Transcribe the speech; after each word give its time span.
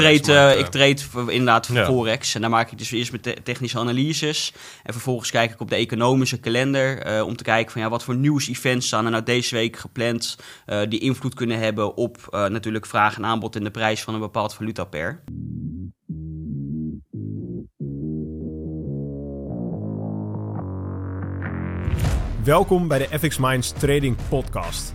trade, 0.00 0.32
maar 0.32 0.48
het, 0.48 0.54
eh, 0.56 0.60
ik 0.64 0.66
trade 0.96 1.32
inderdaad 1.32 1.66
voor 1.66 1.76
Ja. 1.76 1.84
Forex. 1.84 2.34
En 2.34 2.40
daar 2.40 2.50
maak 2.50 2.70
ik 2.72 2.78
dus 2.78 2.90
eerst 2.90 3.12
met 3.12 3.22
te- 3.22 3.36
technische 3.42 3.78
analyses. 3.78 4.52
En 4.82 4.92
vervolgens 4.92 5.30
kijk 5.30 5.52
ik 5.52 5.60
op 5.60 5.68
de 5.70 5.76
economische 5.76 6.38
kalender 6.40 6.98
eh, 6.98 7.26
om 7.26 7.36
te 7.36 7.44
kijken 7.44 7.72
van 7.72 7.80
ja, 7.82 7.88
wat 7.88 8.04
voor 8.04 8.16
nieuws-events 8.16 8.86
staan 8.86 9.04
er 9.04 9.10
nou 9.10 9.22
deze 9.24 9.54
week 9.54 9.76
gepland 9.76 10.36
eh, 10.66 10.80
die 10.88 11.00
invloed 11.00 11.34
kunnen 11.34 11.58
hebben 11.58 11.96
op 11.96 12.16
eh, 12.30 12.46
natuurlijk 12.46 12.86
vraag 12.86 13.16
en 13.16 13.24
aanbod 13.24 13.56
en 13.56 13.64
de 13.64 13.70
prijs 13.70 14.02
van 14.02 14.14
een 14.14 14.20
bepaald 14.20 14.54
valutapair. 14.54 15.22
Welkom 22.44 22.88
bij 22.88 22.98
de 22.98 23.18
FX 23.18 23.38
Minds 23.38 23.72
Trading 23.72 24.16
Podcast. 24.28 24.94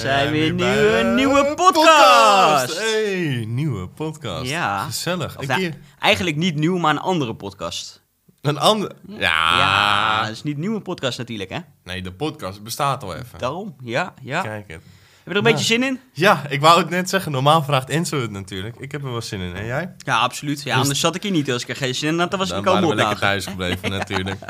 Zijn 0.00 0.30
weer 0.30 0.52
nieuwe- 0.52 0.98
een 0.98 1.14
nieuwe 1.14 1.54
podcast. 1.54 2.78
Hey, 2.78 3.44
nieuwe 3.48 3.88
podcast. 3.88 4.50
Ja. 4.50 4.84
Gezellig. 4.84 5.36
Een 5.38 5.46
nou, 5.46 5.60
keer 5.60 5.74
eigenlijk 5.98 6.36
niet 6.36 6.54
nieuw, 6.54 6.78
maar 6.78 6.90
een 6.90 6.98
andere 7.00 7.34
podcast. 7.34 8.02
een 8.40 8.58
ander. 8.58 8.92
Ja. 9.08 9.58
Ja, 9.58 10.20
dat 10.22 10.30
is 10.30 10.42
niet 10.42 10.54
een 10.54 10.60
nieuwe 10.60 10.80
podcast 10.80 11.18
natuurlijk, 11.18 11.50
hè? 11.50 11.58
Nee, 11.84 12.02
de 12.02 12.12
podcast 12.12 12.62
bestaat 12.62 13.02
al 13.02 13.14
even. 13.14 13.38
Daarom, 13.38 13.76
ja, 13.82 14.14
ja. 14.22 14.42
Kijk 14.42 14.68
het. 14.68 14.82
Heb 14.82 15.24
je 15.24 15.30
er 15.30 15.36
een 15.36 15.42
beetje 15.52 15.64
zin 15.64 15.82
in? 15.82 16.00
Ja, 16.12 16.42
ik 16.48 16.60
wou 16.60 16.78
het 16.80 16.90
net 16.90 17.08
zeggen. 17.10 17.32
Normaal 17.32 17.62
vraagt 17.62 17.90
Enzo 17.90 18.20
het 18.20 18.30
natuurlijk. 18.30 18.76
Ik 18.76 18.92
heb 18.92 19.04
er 19.04 19.10
wel 19.12 19.22
zin 19.22 19.40
in. 19.40 19.54
En 19.56 19.64
jij? 19.66 19.94
Ja, 19.98 20.18
absoluut. 20.18 20.62
Ja, 20.62 20.72
Dus- 20.72 20.82
anders 20.82 21.00
zat 21.00 21.14
ik 21.14 21.22
hier 21.22 21.32
niet. 21.32 21.50
Als 21.52 21.62
ik 21.62 21.68
er 21.68 21.76
geen 21.76 21.94
zin 21.94 22.08
in 22.12 22.18
had, 22.18 22.30
dan 22.30 22.38
was 22.38 22.48
Dan 22.48 22.58
ik 22.58 22.66
al 22.66 22.72
waren 22.72 22.88
we 22.88 22.94
lekker 22.94 23.18
thuis 23.18 23.46
gebleven 23.46 23.90
natuurlijk. 23.98 24.40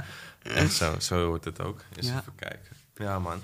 En 0.42 0.68
zo, 0.70 0.94
zo 0.98 1.26
hoort 1.26 1.44
het 1.44 1.60
ook. 1.62 1.80
Eens 1.96 2.06
Ja. 2.06 2.12
even 2.20 2.32
kijken. 2.36 2.76
Ja, 2.96 3.18
man. 3.18 3.42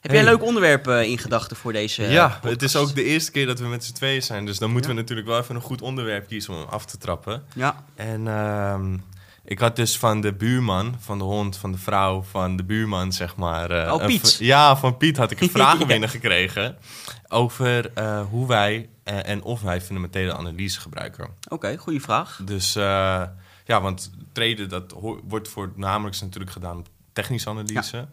Heb 0.00 0.10
jij 0.10 0.20
een 0.20 0.26
leuk 0.26 0.42
onderwerp 0.42 0.86
eh, 0.88 1.02
in 1.02 1.18
gedachten 1.18 1.56
voor 1.56 1.72
deze 1.72 2.04
eh, 2.04 2.12
ja, 2.12 2.26
podcast? 2.28 2.52
het 2.52 2.62
is 2.62 2.76
ook 2.76 2.94
de 2.94 3.04
eerste 3.04 3.30
keer 3.30 3.46
dat 3.46 3.58
we 3.58 3.66
met 3.66 3.84
z'n 3.84 3.92
tweeën 3.92 4.22
zijn. 4.22 4.46
Dus 4.46 4.58
dan 4.58 4.70
moeten 4.70 4.90
we 4.90 4.96
natuurlijk 4.96 5.28
wel 5.28 5.38
even 5.38 5.54
een 5.54 5.60
goed 5.60 5.82
onderwerp 5.82 6.26
kiezen 6.28 6.54
om 6.54 6.62
af 6.62 6.84
te 6.84 6.98
trappen. 6.98 7.44
Ja, 7.54 7.84
En 7.94 8.28
ehm, 8.28 8.96
ik 9.44 9.58
had 9.58 9.76
dus 9.76 9.98
van 9.98 10.20
de 10.20 10.32
buurman, 10.34 10.96
van 11.00 11.18
de 11.18 11.24
hond, 11.24 11.56
van 11.56 11.72
de 11.72 11.78
vrouw, 11.78 12.22
van 12.22 12.56
de 12.56 12.64
buurman, 12.64 13.12
zeg 13.12 13.36
maar. 13.36 13.70
eh, 13.70 13.92
Oh, 13.92 14.06
Piet. 14.06 14.36
Ja, 14.40 14.76
van 14.76 14.96
Piet 14.96 15.16
had 15.16 15.30
ik 15.30 15.40
een 15.40 15.50
vraag 15.58 15.78
Ja. 15.78 15.86
binnengekregen 15.86 16.76
over 17.28 17.90
hoe 18.30 18.46
wij 18.46 18.88
en 19.04 19.42
of 19.42 19.60
wij 19.62 19.80
fundamentele 19.80 20.34
analyse 20.36 20.80
gebruiken. 20.80 21.28
oké, 21.48 21.76
goede 21.76 22.00
vraag. 22.00 22.40
Dus 22.44 22.72
ja, 23.64 23.80
want 23.80 24.10
traden 24.32 24.68
dat 24.68 24.94
wordt 25.24 25.48
voornamelijk 25.48 26.20
natuurlijk 26.20 26.52
gedaan 26.52 26.76
op 26.78 26.86
technische 27.12 27.48
analyse. 27.48 28.08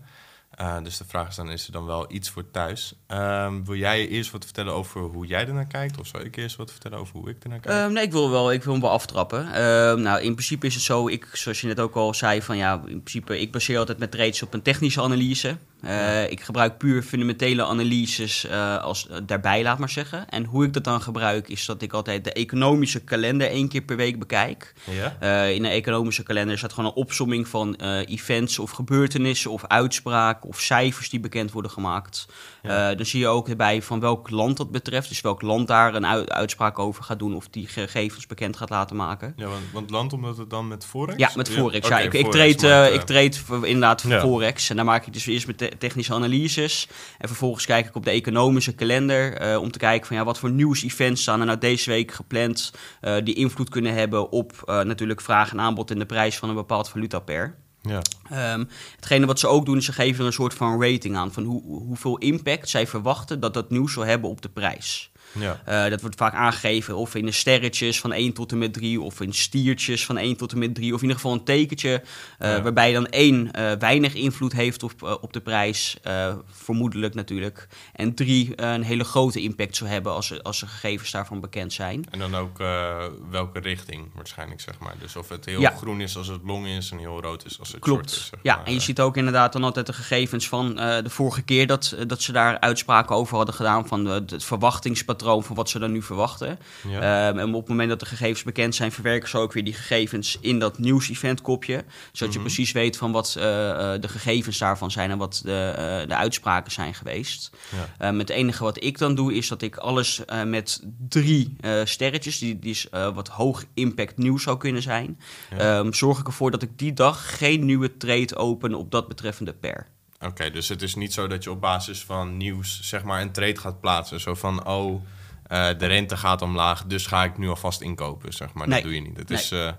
Eh, 0.56 0.75
dus 0.84 0.98
de 0.98 1.06
vraag 1.08 1.28
is 1.28 1.36
dan, 1.36 1.52
is 1.52 1.66
er 1.66 1.72
dan 1.72 1.86
wel 1.86 2.06
iets 2.11 2.30
voor 2.30 2.52
thuis? 2.52 2.94
Ehm, 3.08 3.64
wil 3.64 3.75
jij 3.75 4.08
eerst 4.08 4.31
wat 4.31 4.44
vertellen 4.44 4.73
over 4.73 5.02
hoe 5.02 5.25
jij 5.25 5.47
ernaar 5.47 5.67
kijkt? 5.67 6.00
Of 6.00 6.08
zal 6.08 6.22
ik 6.22 6.36
eerst 6.36 6.56
wat 6.56 6.72
vertellen 6.72 6.97
over 6.97 7.20
hoe 7.20 7.30
ik 7.30 7.44
ernaar 7.44 7.59
kijk? 7.59 7.75
Ehm, 7.75 7.94
nee, 7.94 8.03
ik 8.03 8.12
wil, 8.12 8.30
wel, 8.30 8.52
ik 8.52 8.64
wil 8.64 8.73
hem 8.73 8.81
wel 8.81 8.92
aftrappen. 8.92 9.53
Ehm, 9.53 10.02
nou, 10.02 10.22
in 10.22 10.34
principe 10.34 10.66
is 10.66 10.73
het 10.73 10.84
zo, 10.84 11.08
ik, 11.08 11.28
zoals 11.34 11.62
je 11.62 11.67
net 11.67 11.80
ook 11.80 11.95
al 11.95 12.14
zei, 12.14 12.42
van 12.42 12.58
ja, 12.58 12.73
in 12.73 13.02
principe, 13.02 13.39
ik 13.39 13.52
baseer 13.52 13.78
altijd 13.78 13.97
mijn 13.97 14.09
trades 14.09 14.44
op 14.44 14.53
een 14.53 14.62
technische 14.62 15.02
analyse. 15.02 15.58
Eh, 15.86 16.31
Ik 16.31 16.41
gebruik 16.41 16.78
puur 16.78 17.03
fundamentele 17.03 17.66
analyses 17.66 18.45
eh, 18.45 18.78
als 18.78 19.08
eh, 19.08 19.17
daarbij, 19.25 19.64
laat 19.64 19.78
maar 19.80 19.89
zeggen. 19.89 20.30
En 20.30 20.44
hoe 20.45 20.66
ik 20.66 20.73
dat 20.73 20.83
dan 20.83 21.02
gebruik, 21.02 21.50
is 21.50 21.66
dat 21.66 21.81
ik 21.81 21.94
altijd 21.94 22.23
de 22.23 22.33
economische 22.33 23.00
kalender 23.03 23.47
één 23.50 23.67
keer 23.67 23.81
per 23.81 23.96
week 23.96 24.19
bekijk. 24.19 24.73
ja? 25.19 25.44
In 25.46 25.66
een 25.66 25.72
economische 25.72 26.23
kalender 26.23 26.57
staat 26.57 26.73
gewoon 26.73 26.90
een 26.90 26.96
opsomming 26.96 27.47
van 27.47 27.75
events 28.06 28.59
of 28.59 28.72
gebeurtenissen 28.72 29.51
of 29.51 29.66
uitspraken 29.68 30.50
of 30.50 30.59
cijfers 30.59 31.09
die 31.09 31.19
bekend 31.19 31.51
worden 31.51 31.72
gemaakt. 31.72 32.25
Ja. 32.63 32.96
Dan 32.96 33.06
zie 33.06 33.19
je 33.19 33.28
ook 33.28 33.50
erbij 33.50 33.81
van 33.81 34.00
welk 34.00 34.29
land 34.29 34.57
dat 34.57 34.72
betreft, 34.72 35.09
dus 35.09 35.22
welk 35.22 35.41
land 35.41 35.67
daar 35.67 35.96
een 35.96 36.06
ui- 36.06 36.25
uitspraak 36.28 36.79
over 36.79 37.03
gaat 37.03 37.19
doen 37.19 37.35
of 37.35 37.47
die 37.47 37.67
gegevens 37.67 38.28
bekend 38.28 38.57
gaat 38.57 38.69
laten 38.69 38.96
maken. 38.96 39.34
Ja, 39.35 39.47
want, 39.47 39.62
want 39.73 39.90
land 39.90 40.13
omdat 40.13 40.38
het 40.38 40.50
dan 40.50 40.67
met 40.67 40.85
Forex? 40.85 41.17
Ja, 41.17 41.29
met 41.35 41.50
Forex. 41.50 41.88
Ja, 41.88 42.00
ik, 42.00 42.13
ik 42.13 42.25
Forex 42.25 42.56
trade, 42.56 42.81
maakt, 42.81 42.94
ik 42.94 43.02
trade 43.41 43.67
inderdaad 43.67 44.02
voor 44.02 44.12
Ja. 44.12 44.19
Forex. 44.22 44.69
En 44.69 44.75
daar 44.75 44.85
maak 44.85 45.06
ik 45.06 45.13
dus 45.13 45.25
eerst 45.25 45.47
met 45.47 45.75
technische 45.78 46.13
analyses. 46.13 46.88
En 47.18 47.28
vervolgens 47.28 47.66
kijk 47.66 47.88
ik 47.88 47.96
op 47.96 48.06
de 48.06 48.12
economische 48.12 48.74
kalender 48.74 49.34
eh, 49.34 49.62
om 49.62 49.72
te 49.72 49.80
kijken 49.80 50.08
van 50.08 50.16
ja, 50.16 50.24
wat 50.24 50.40
voor 50.40 50.52
nieuws-events 50.52 51.22
staan 51.22 51.40
er 51.40 51.46
nou 51.46 51.58
deze 51.58 51.90
week 51.90 52.12
gepland 52.12 52.74
eh, 53.02 53.16
die 53.24 53.36
invloed 53.36 53.69
kunnen 53.69 53.94
hebben 53.94 54.31
op 54.31 54.64
eh, 54.66 54.81
natuurlijk 54.81 55.22
vraag 55.22 55.52
en 55.52 55.59
aanbod 55.59 55.91
en 55.91 56.00
de 56.00 56.06
prijs 56.06 56.38
van 56.38 56.50
een 56.50 56.56
bepaald 56.56 56.90
valutapair. 56.90 57.56
Ja, 57.81 58.02
Ehm 58.30 58.64
hetgene 58.96 59.25
wat 59.25 59.40
ze 59.40 59.47
ook 59.47 59.66
doen, 59.66 59.78
is 59.78 59.85
ze 59.85 59.94
geven 59.94 60.19
er 60.19 60.25
een 60.25 60.34
soort 60.34 60.53
van 60.53 60.81
rating 60.81 61.16
aan 61.16 61.34
van 61.34 61.44
hoe, 61.44 61.62
hoeveel 61.64 62.18
impact 62.18 62.69
zij 62.69 62.88
verwachten 62.88 63.40
dat 63.40 63.53
dat 63.53 63.69
nieuws 63.69 63.94
zal 63.94 64.06
hebben 64.06 64.30
op 64.30 64.41
de 64.41 64.50
prijs. 64.50 65.12
Ja. 65.40 65.62
Eh, 65.66 65.90
dat 65.90 66.01
wordt 66.01 66.16
vaak 66.16 66.34
aangegeven 66.34 66.96
of 66.96 67.16
in 67.16 67.25
de 67.25 67.31
sterretjes 67.31 68.00
van 68.00 68.12
1 68.13 68.34
tot 68.34 68.51
en 68.51 68.57
met 68.57 68.73
3, 68.73 69.01
of 69.01 69.22
in 69.22 69.34
stiertjes 69.34 70.06
van 70.06 70.18
1 70.18 70.35
tot 70.38 70.51
en 70.51 70.57
met 70.59 70.75
3, 70.75 70.90
of 70.94 70.97
in 71.01 71.07
ieder 71.07 71.16
geval 71.22 71.34
een 71.38 71.44
tekentje 71.44 72.01
eh, 72.40 72.50
Ja. 72.51 72.62
waarbij 72.62 72.94
dan 72.94 73.07
1 73.09 73.51
weinig 73.79 74.13
invloed 74.13 74.53
heeft 74.53 74.84
op, 74.84 75.03
eh, 75.03 75.16
op 75.22 75.34
de 75.34 75.41
prijs, 75.41 75.97
eh, 76.03 76.35
vermoedelijk 76.51 77.13
natuurlijk, 77.13 77.68
en 77.94 78.13
3 78.13 78.62
een 78.62 78.84
hele 78.84 79.03
grote 79.03 79.41
impact 79.41 79.75
zou 79.75 79.90
hebben 79.90 80.12
als, 80.13 80.44
als 80.44 80.59
de 80.59 80.68
gegevens 80.68 81.12
daarvan 81.12 81.40
bekend 81.40 81.73
zijn. 81.73 82.06
En 82.12 82.19
dan 82.19 82.35
ook 82.35 82.59
eh, 82.59 83.03
welke 83.29 83.59
richting 83.59 84.07
waarschijnlijk, 84.16 84.62
zeg 84.62 84.79
maar. 84.79 84.94
Dus 85.00 85.16
of 85.16 85.29
het 85.29 85.46
heel 85.46 85.59
Ja. 85.62 85.69
groen 85.69 86.02
is 86.02 86.17
als 86.17 86.28
het 86.28 86.41
long 86.44 86.67
is 86.67 86.91
en 86.91 86.97
heel 86.97 87.22
rood 87.22 87.46
is 87.46 87.59
als 87.59 87.72
het 87.72 87.79
Klopt. 87.81 88.09
short 88.09 88.22
is. 88.22 88.28
zeg 88.31 88.40
ja, 88.44 88.56
maar. 88.56 88.66
en 88.66 88.73
je 88.73 88.79
ziet 88.79 89.00
ook 89.00 89.17
inderdaad 89.17 89.53
dan 89.53 89.63
altijd 89.63 89.85
de 89.85 89.94
gegevens 89.94 90.47
van 90.47 90.79
eh, 90.79 91.03
de 91.03 91.09
vorige 91.09 91.41
keer 91.41 91.67
dat, 91.67 91.96
dat 92.07 92.22
ze 92.22 92.31
daar 92.31 92.59
uitspraken 92.59 93.16
over 93.16 93.35
hadden 93.38 93.56
gedaan 93.56 93.88
van 93.88 94.03
de- 94.03 94.09
het 94.09 94.44
verwachtingspatroon 94.44 95.23
van 95.41 95.56
wat 95.56 95.69
ze 95.69 95.80
dan 95.80 95.91
nu 95.91 96.02
verwachten. 96.02 96.59
Ja. 96.88 97.28
Ehm, 97.30 97.40
en 97.40 97.47
op 97.53 97.59
het 97.62 97.69
moment 97.69 97.90
dat 97.90 98.00
de 98.00 98.06
gegevens 98.06 98.44
bekend 98.44 98.75
zijn, 98.75 98.91
verwerken 98.91 99.30
ze 99.30 99.38
ook 99.38 99.53
weer 99.53 99.63
die 99.63 99.74
gegevens 99.74 100.38
in 100.41 100.59
dat 100.59 100.78
nieuws-event 100.80 101.41
kopje. 101.41 101.84
Zodat 102.12 102.34
je 102.34 102.40
Mhm. 102.40 102.47
precies 102.47 102.72
weet 102.72 102.97
van 102.97 103.12
wat 103.12 103.35
eh, 103.38 103.94
eh, 103.94 104.02
de 104.02 104.08
gegevens 104.08 104.58
daarvan 104.58 104.91
zijn 104.91 105.12
en 105.12 105.18
wat 105.18 105.41
de, 105.44 105.74
eh, 105.78 106.08
de 106.08 106.16
uitspraken 106.16 106.72
zijn 106.72 106.94
geweest. 106.94 107.50
Ja. 107.72 108.08
Ehm, 108.08 108.18
het 108.19 108.30
enige 108.30 108.64
wat 108.64 108.84
ik 108.84 108.97
dan 108.97 109.16
doe, 109.16 109.34
is 109.34 109.47
dat 109.47 109.62
ik 109.62 109.78
alles 109.78 110.22
met 110.46 110.84
drie 111.09 111.56
sterretjes, 111.84 112.38
die, 112.40 112.59
die 112.59 112.72
is, 112.72 112.88
wat 112.91 113.28
hoog 113.28 113.64
impact 113.74 114.18
nieuws 114.18 114.44
zou 114.44 114.58
kunnen 114.58 114.81
zijn, 114.81 115.19
Ja. 115.50 115.58
ehm, 115.80 115.91
zorg 115.91 116.19
ik 116.19 116.28
ervoor 116.28 116.52
dat 116.52 116.62
ik 116.62 116.69
die 116.80 116.94
dag 116.94 117.38
geen 117.38 117.66
nieuwe 117.66 117.97
trade 117.97 118.35
open 118.35 118.74
op 118.74 118.91
dat 118.91 119.08
betreffende 119.08 119.53
pair. 119.53 119.88
Oké, 120.19 120.52
dus 120.52 120.69
het 120.69 120.81
is 120.81 120.96
niet 120.96 121.14
zo 121.14 121.28
dat 121.28 121.44
je 121.44 121.52
op 121.52 121.62
basis 121.62 122.03
van 122.03 122.38
nieuws 122.38 122.80
zeg 122.84 123.03
maar 123.03 123.22
een 123.22 123.31
trade 123.31 123.58
gaat 123.59 123.80
plaatsen. 123.80 124.19
Zo 124.19 124.34
van, 124.34 124.68
oh, 124.68 125.02
eh, 125.47 125.67
de 125.78 125.85
rente 125.85 126.17
gaat 126.17 126.41
omlaag, 126.41 126.85
dus 126.85 127.07
ga 127.07 127.23
ik 127.23 127.38
nu 127.38 127.50
alvast 127.50 127.81
inkopen, 127.81 128.33
zeg 128.33 128.53
maar. 128.53 128.67
Nee. 128.67 128.81
Dat 128.81 128.85
doe 128.91 128.95
je 128.95 129.01
niet. 129.01 129.29
Nee. 129.29 129.39
is 129.39 129.51
eh, 129.51 129.72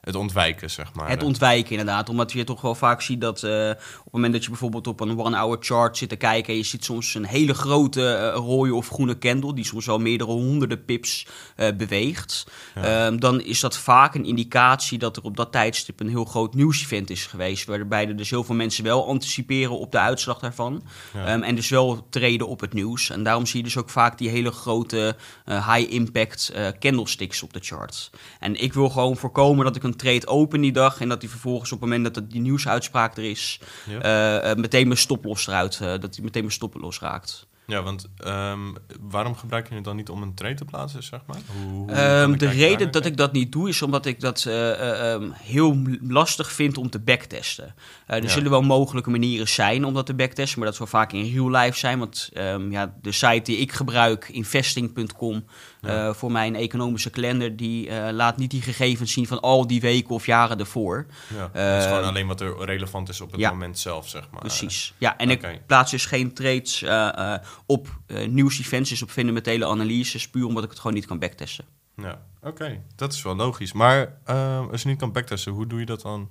het 0.00 0.14
ontwijken, 0.14 0.70
zeg 0.70 0.94
maar. 0.94 1.08
Het 1.08 1.22
ontwijken 1.22 1.70
inderdaad, 1.70 2.08
omdat 2.08 2.32
je 2.32 2.44
toch 2.44 2.60
wel 2.60 2.74
vaak 2.74 3.02
ziet 3.02 3.20
dat 3.20 3.42
eh, 3.42 3.70
op 3.70 4.04
het 4.04 4.12
moment 4.12 4.32
dat 4.32 4.42
je 4.42 4.48
bijvoorbeeld 4.48 4.86
op 4.86 5.00
een 5.00 5.18
one-hour 5.18 5.56
chart 5.60 5.96
zit 5.96 6.08
te 6.08 6.16
kijken... 6.16 6.52
en 6.52 6.58
je 6.58 6.64
ziet 6.64 6.84
soms 6.84 7.14
een 7.14 7.24
hele 7.24 7.54
grote 7.54 8.14
eh, 8.14 8.34
rode 8.34 8.74
of 8.74 8.88
groene 8.88 9.18
candle... 9.18 9.54
die 9.54 9.64
soms 9.64 9.86
wel 9.86 9.98
meerdere 9.98 10.30
honderden 10.30 10.84
pips 10.84 11.26
eh, 11.56 11.68
beweegt... 11.76 12.46
Ehm, 12.74 13.18
dan 13.18 13.40
is 13.40 13.60
dat 13.60 13.78
vaak 13.78 14.14
een 14.14 14.24
indicatie 14.24 14.98
dat 14.98 15.16
er 15.16 15.22
op 15.22 15.36
dat 15.36 15.52
tijdstip 15.52 16.00
een 16.00 16.08
heel 16.08 16.24
groot 16.24 16.54
nieuwsevent 16.54 17.10
is 17.10 17.26
geweest... 17.26 17.64
waarbij 17.64 18.08
er 18.08 18.16
dus 18.16 18.30
heel 18.30 18.44
veel 18.44 18.54
mensen 18.54 18.84
wel 18.84 19.06
anticiperen 19.06 19.78
op 19.78 19.92
de 19.92 19.98
uitslag 19.98 20.38
daarvan... 20.38 20.82
Ja. 21.14 21.26
Ehm, 21.26 21.42
en 21.42 21.54
dus 21.54 21.68
wel 21.68 22.06
treden 22.10 22.48
op 22.48 22.60
het 22.60 22.72
nieuws. 22.72 23.10
En 23.10 23.22
daarom 23.22 23.46
zie 23.46 23.58
je 23.58 23.64
dus 23.64 23.76
ook 23.76 23.90
vaak 23.90 24.18
die 24.18 24.28
hele 24.28 24.50
grote 24.50 25.16
high-impact 25.44 26.52
candlesticks 26.78 27.42
op 27.42 27.52
de 27.52 27.60
chart. 27.62 28.10
En 28.40 28.62
ik 28.62 28.72
wil 28.72 28.90
gewoon 28.90 29.16
voorkomen 29.16 29.64
dat 29.64 29.76
ik 29.76 29.82
een 29.88 29.96
trade 29.96 30.26
open 30.26 30.60
die 30.60 30.72
dag... 30.72 31.00
en 31.00 31.08
dat 31.08 31.20
die 31.20 31.30
vervolgens 31.30 31.72
op 31.72 31.80
het 31.80 31.90
moment 31.90 32.14
dat 32.14 32.30
die 32.30 32.40
nieuwsuitspraak 32.40 33.16
er 33.16 33.24
is... 33.30 33.60
Ja. 33.86 34.00
eh, 34.00 34.50
eh, 34.50 34.56
meteen 34.58 34.86
mijn 34.86 34.98
stoploss 34.98 35.46
eruit, 35.46 35.78
eh, 35.80 35.88
dat 36.00 36.14
die 36.14 36.22
meteen 36.24 36.42
mijn 36.42 36.54
stoploss 36.54 37.00
raakt. 37.00 37.46
Ja, 37.66 37.82
want 37.82 38.08
ehm, 38.16 38.58
waarom 39.00 39.36
gebruik 39.36 39.68
je 39.68 39.74
het 39.74 39.84
dan 39.84 39.96
niet 39.96 40.08
om 40.08 40.22
een 40.22 40.34
trade 40.34 40.54
te 40.54 40.64
plaatsen, 40.64 41.02
zeg 41.02 41.20
maar? 41.26 41.36
Hoe, 41.46 41.70
hoe 41.72 41.90
Ehm, 41.92 42.36
de 42.36 42.48
reden 42.48 42.90
dat 42.90 43.06
ik 43.06 43.16
dat 43.16 43.32
niet 43.32 43.52
doe, 43.52 43.68
is 43.68 43.82
omdat 43.82 44.06
ik 44.06 44.20
dat 44.20 44.44
eh, 44.46 44.70
eh, 44.72 45.12
ehm, 45.12 45.30
heel 45.34 45.82
lastig 46.08 46.52
vind 46.52 46.78
om 46.78 46.90
te 46.90 46.98
backtesten. 46.98 47.74
Er 48.06 48.22
Ja. 48.22 48.28
zullen 48.28 48.50
wel 48.50 48.62
mogelijke 48.62 49.10
manieren 49.10 49.48
zijn 49.48 49.84
om 49.84 49.94
dat 49.94 50.06
te 50.06 50.14
backtesten, 50.14 50.58
maar 50.58 50.68
dat 50.68 50.76
zal 50.76 50.86
vaak 50.86 51.12
in 51.12 51.32
real 51.32 51.50
life 51.50 51.78
zijn. 51.78 51.98
Want 51.98 52.30
ja, 52.70 52.94
de 53.02 53.12
site 53.12 53.42
die 53.42 53.56
ik 53.56 53.72
gebruik, 53.72 54.28
investing.com, 54.28 55.44
Ja. 55.80 56.08
eh, 56.08 56.14
voor 56.14 56.32
mijn 56.32 56.54
economische 56.54 57.10
kalender, 57.10 57.56
die 57.56 57.88
eh, 57.88 58.12
laat 58.12 58.36
niet 58.36 58.50
die 58.50 58.62
gegevens 58.62 59.12
zien 59.12 59.26
van 59.26 59.40
al 59.40 59.66
die 59.66 59.80
weken 59.80 60.14
of 60.14 60.26
jaren 60.26 60.58
ervoor. 60.58 61.06
Ja, 61.34 61.50
het 61.52 61.78
is 61.78 61.84
Eh, 61.84 61.92
gewoon 61.92 62.08
alleen 62.08 62.26
wat 62.26 62.40
er 62.40 62.64
relevant 62.64 63.08
is 63.08 63.20
op 63.20 63.30
het 63.30 63.40
ja. 63.40 63.50
moment 63.50 63.78
zelf, 63.78 64.08
zeg 64.08 64.30
maar. 64.30 64.40
Precies. 64.40 64.94
Ja, 64.98 65.16
en 65.16 65.30
ik 65.30 65.60
plaats 65.66 65.90
dus 65.90 66.06
geen 66.06 66.34
trades 66.34 66.82
eh, 66.82 67.34
eh, 67.34 67.40
op 67.66 67.88
eh 68.06 68.28
nieuws-events, 68.28 68.90
dus 68.90 69.02
op 69.02 69.10
fundamentele 69.10 69.66
analyses, 69.66 70.28
puur 70.28 70.46
omdat 70.46 70.64
ik 70.64 70.70
het 70.70 70.78
gewoon 70.78 70.94
niet 70.94 71.06
kan 71.06 71.18
backtesten. 71.18 71.64
Ja, 71.96 72.22
oké. 72.42 72.82
Dat 72.96 73.12
is 73.12 73.22
wel 73.22 73.36
logisch. 73.36 73.72
Maar 73.72 74.18
eh, 74.24 74.68
als 74.70 74.82
je 74.82 74.88
niet 74.88 74.98
kan 74.98 75.12
backtesten, 75.12 75.52
hoe 75.52 75.66
doe 75.66 75.78
je 75.80 75.86
dat 75.86 76.02
dan? 76.02 76.28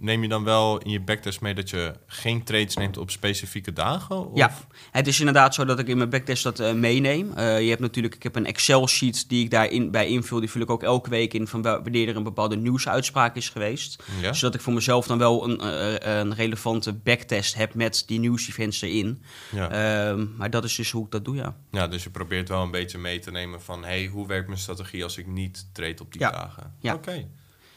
Neem 0.00 0.22
je 0.22 0.28
dan 0.28 0.44
wel 0.44 0.78
in 0.78 0.90
je 0.90 1.00
backtest 1.00 1.40
mee 1.40 1.54
dat 1.54 1.70
je 1.70 1.92
geen 2.06 2.44
trades 2.44 2.76
neemt 2.76 2.96
op 2.96 3.10
specifieke 3.10 3.72
dagen? 3.72 4.30
Of? 4.30 4.36
Ja, 4.38 4.56
het 4.90 5.06
is 5.06 5.18
inderdaad 5.18 5.54
zo 5.54 5.64
dat 5.64 5.78
ik 5.78 5.86
in 5.88 5.96
mijn 5.96 6.10
backtest 6.10 6.42
dat 6.42 6.60
eh, 6.60 6.72
meeneem. 6.72 7.32
Eh, 7.32 7.60
je 7.62 7.68
hebt 7.68 7.80
natuurlijk, 7.80 8.14
ik 8.14 8.22
heb 8.22 8.36
een 8.36 8.46
Excel-sheet 8.46 9.28
die 9.28 9.44
ik 9.44 9.50
daarin 9.50 9.90
bij 9.90 10.06
invul. 10.06 10.40
Die 10.40 10.50
vul 10.50 10.60
ik 10.60 10.70
ook 10.70 10.82
elke 10.82 11.10
week 11.10 11.34
in 11.34 11.46
van 11.46 11.62
wanneer 11.62 12.08
er 12.08 12.16
een 12.16 12.22
bepaalde 12.22 12.56
nieuwsuitspraak 12.56 13.36
is 13.36 13.48
geweest. 13.48 14.02
Ja? 14.20 14.32
Zodat 14.32 14.54
ik 14.54 14.60
voor 14.60 14.72
mezelf 14.72 15.06
dan 15.06 15.18
wel 15.18 15.48
een, 15.48 15.60
eh, 15.60 16.18
een 16.18 16.34
relevante 16.34 16.92
backtest 16.92 17.54
heb 17.54 17.74
met 17.74 18.02
die 18.06 18.18
nieuwsevents 18.18 18.80
erin. 18.82 19.22
Ja. 19.52 19.70
Ehm, 19.70 20.26
maar 20.36 20.50
dat 20.50 20.64
is 20.64 20.74
dus 20.74 20.90
hoe 20.90 21.04
ik 21.04 21.10
dat 21.10 21.24
doe, 21.24 21.36
ja. 21.36 21.56
ja, 21.70 21.86
dus 21.88 22.02
je 22.02 22.10
probeert 22.10 22.48
wel 22.48 22.62
een 22.62 22.70
beetje 22.70 22.98
mee 22.98 23.18
te 23.18 23.30
nemen 23.30 23.62
van... 23.62 23.84
hey, 23.84 24.06
hoe 24.06 24.26
werkt 24.26 24.46
mijn 24.46 24.58
strategie 24.60 25.02
als 25.04 25.18
ik 25.18 25.26
niet 25.26 25.68
trade 25.72 26.02
op 26.02 26.12
die 26.12 26.20
Ja. 26.20 26.30
dagen? 26.30 26.74
Ja. 26.80 26.94
Oké. 26.94 27.28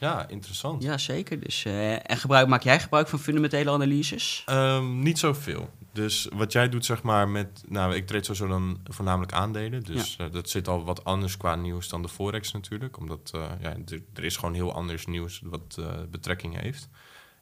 Ja, 0.04 0.28
interessant. 0.28 0.84
Ja, 0.84 0.98
zeker. 0.98 1.40
Dus, 1.40 1.66
eh, 1.66 2.10
en 2.10 2.18
gebruik, 2.18 2.48
maak 2.48 2.64
jij 2.64 2.80
gebruik 2.80 3.08
van 3.08 3.20
fundamentele 3.20 3.72
analyses? 3.72 4.44
Ehm, 4.46 5.00
niet 5.00 5.20
zoveel. 5.20 5.70
Dus 5.92 6.28
wat 6.34 6.52
jij 6.52 6.70
doet, 6.70 6.86
zeg 6.86 7.04
maar, 7.04 7.30
met... 7.30 7.64
Nou, 7.68 7.96
ik 7.96 8.08
trade 8.08 8.24
sowieso 8.24 8.48
dan 8.48 8.80
voornamelijk 8.84 9.34
aandelen. 9.34 9.84
Dus 9.84 10.16
eh, 10.16 10.32
dat 10.32 10.50
zit 10.50 10.68
al 10.68 10.84
wat 10.84 11.04
anders 11.04 11.38
qua 11.38 11.56
nieuws 11.56 11.90
dan 11.90 12.02
de 12.02 12.10
Forex 12.10 12.52
natuurlijk. 12.52 12.98
Omdat, 12.98 13.32
eh, 13.36 13.42
ja, 13.62 13.76
er, 14.14 14.24
is 14.24 14.38
gewoon 14.38 14.54
heel 14.54 14.74
anders 14.74 15.06
nieuws 15.06 15.42
wat 15.44 15.82
betrekking 16.12 16.60
heeft. 16.60 16.90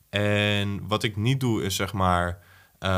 En 0.09 0.87
wat 0.87 1.03
ik 1.03 1.15
niet 1.15 1.39
doe, 1.39 1.63
is 1.63 1.75
zeg 1.75 1.93
maar... 1.93 2.39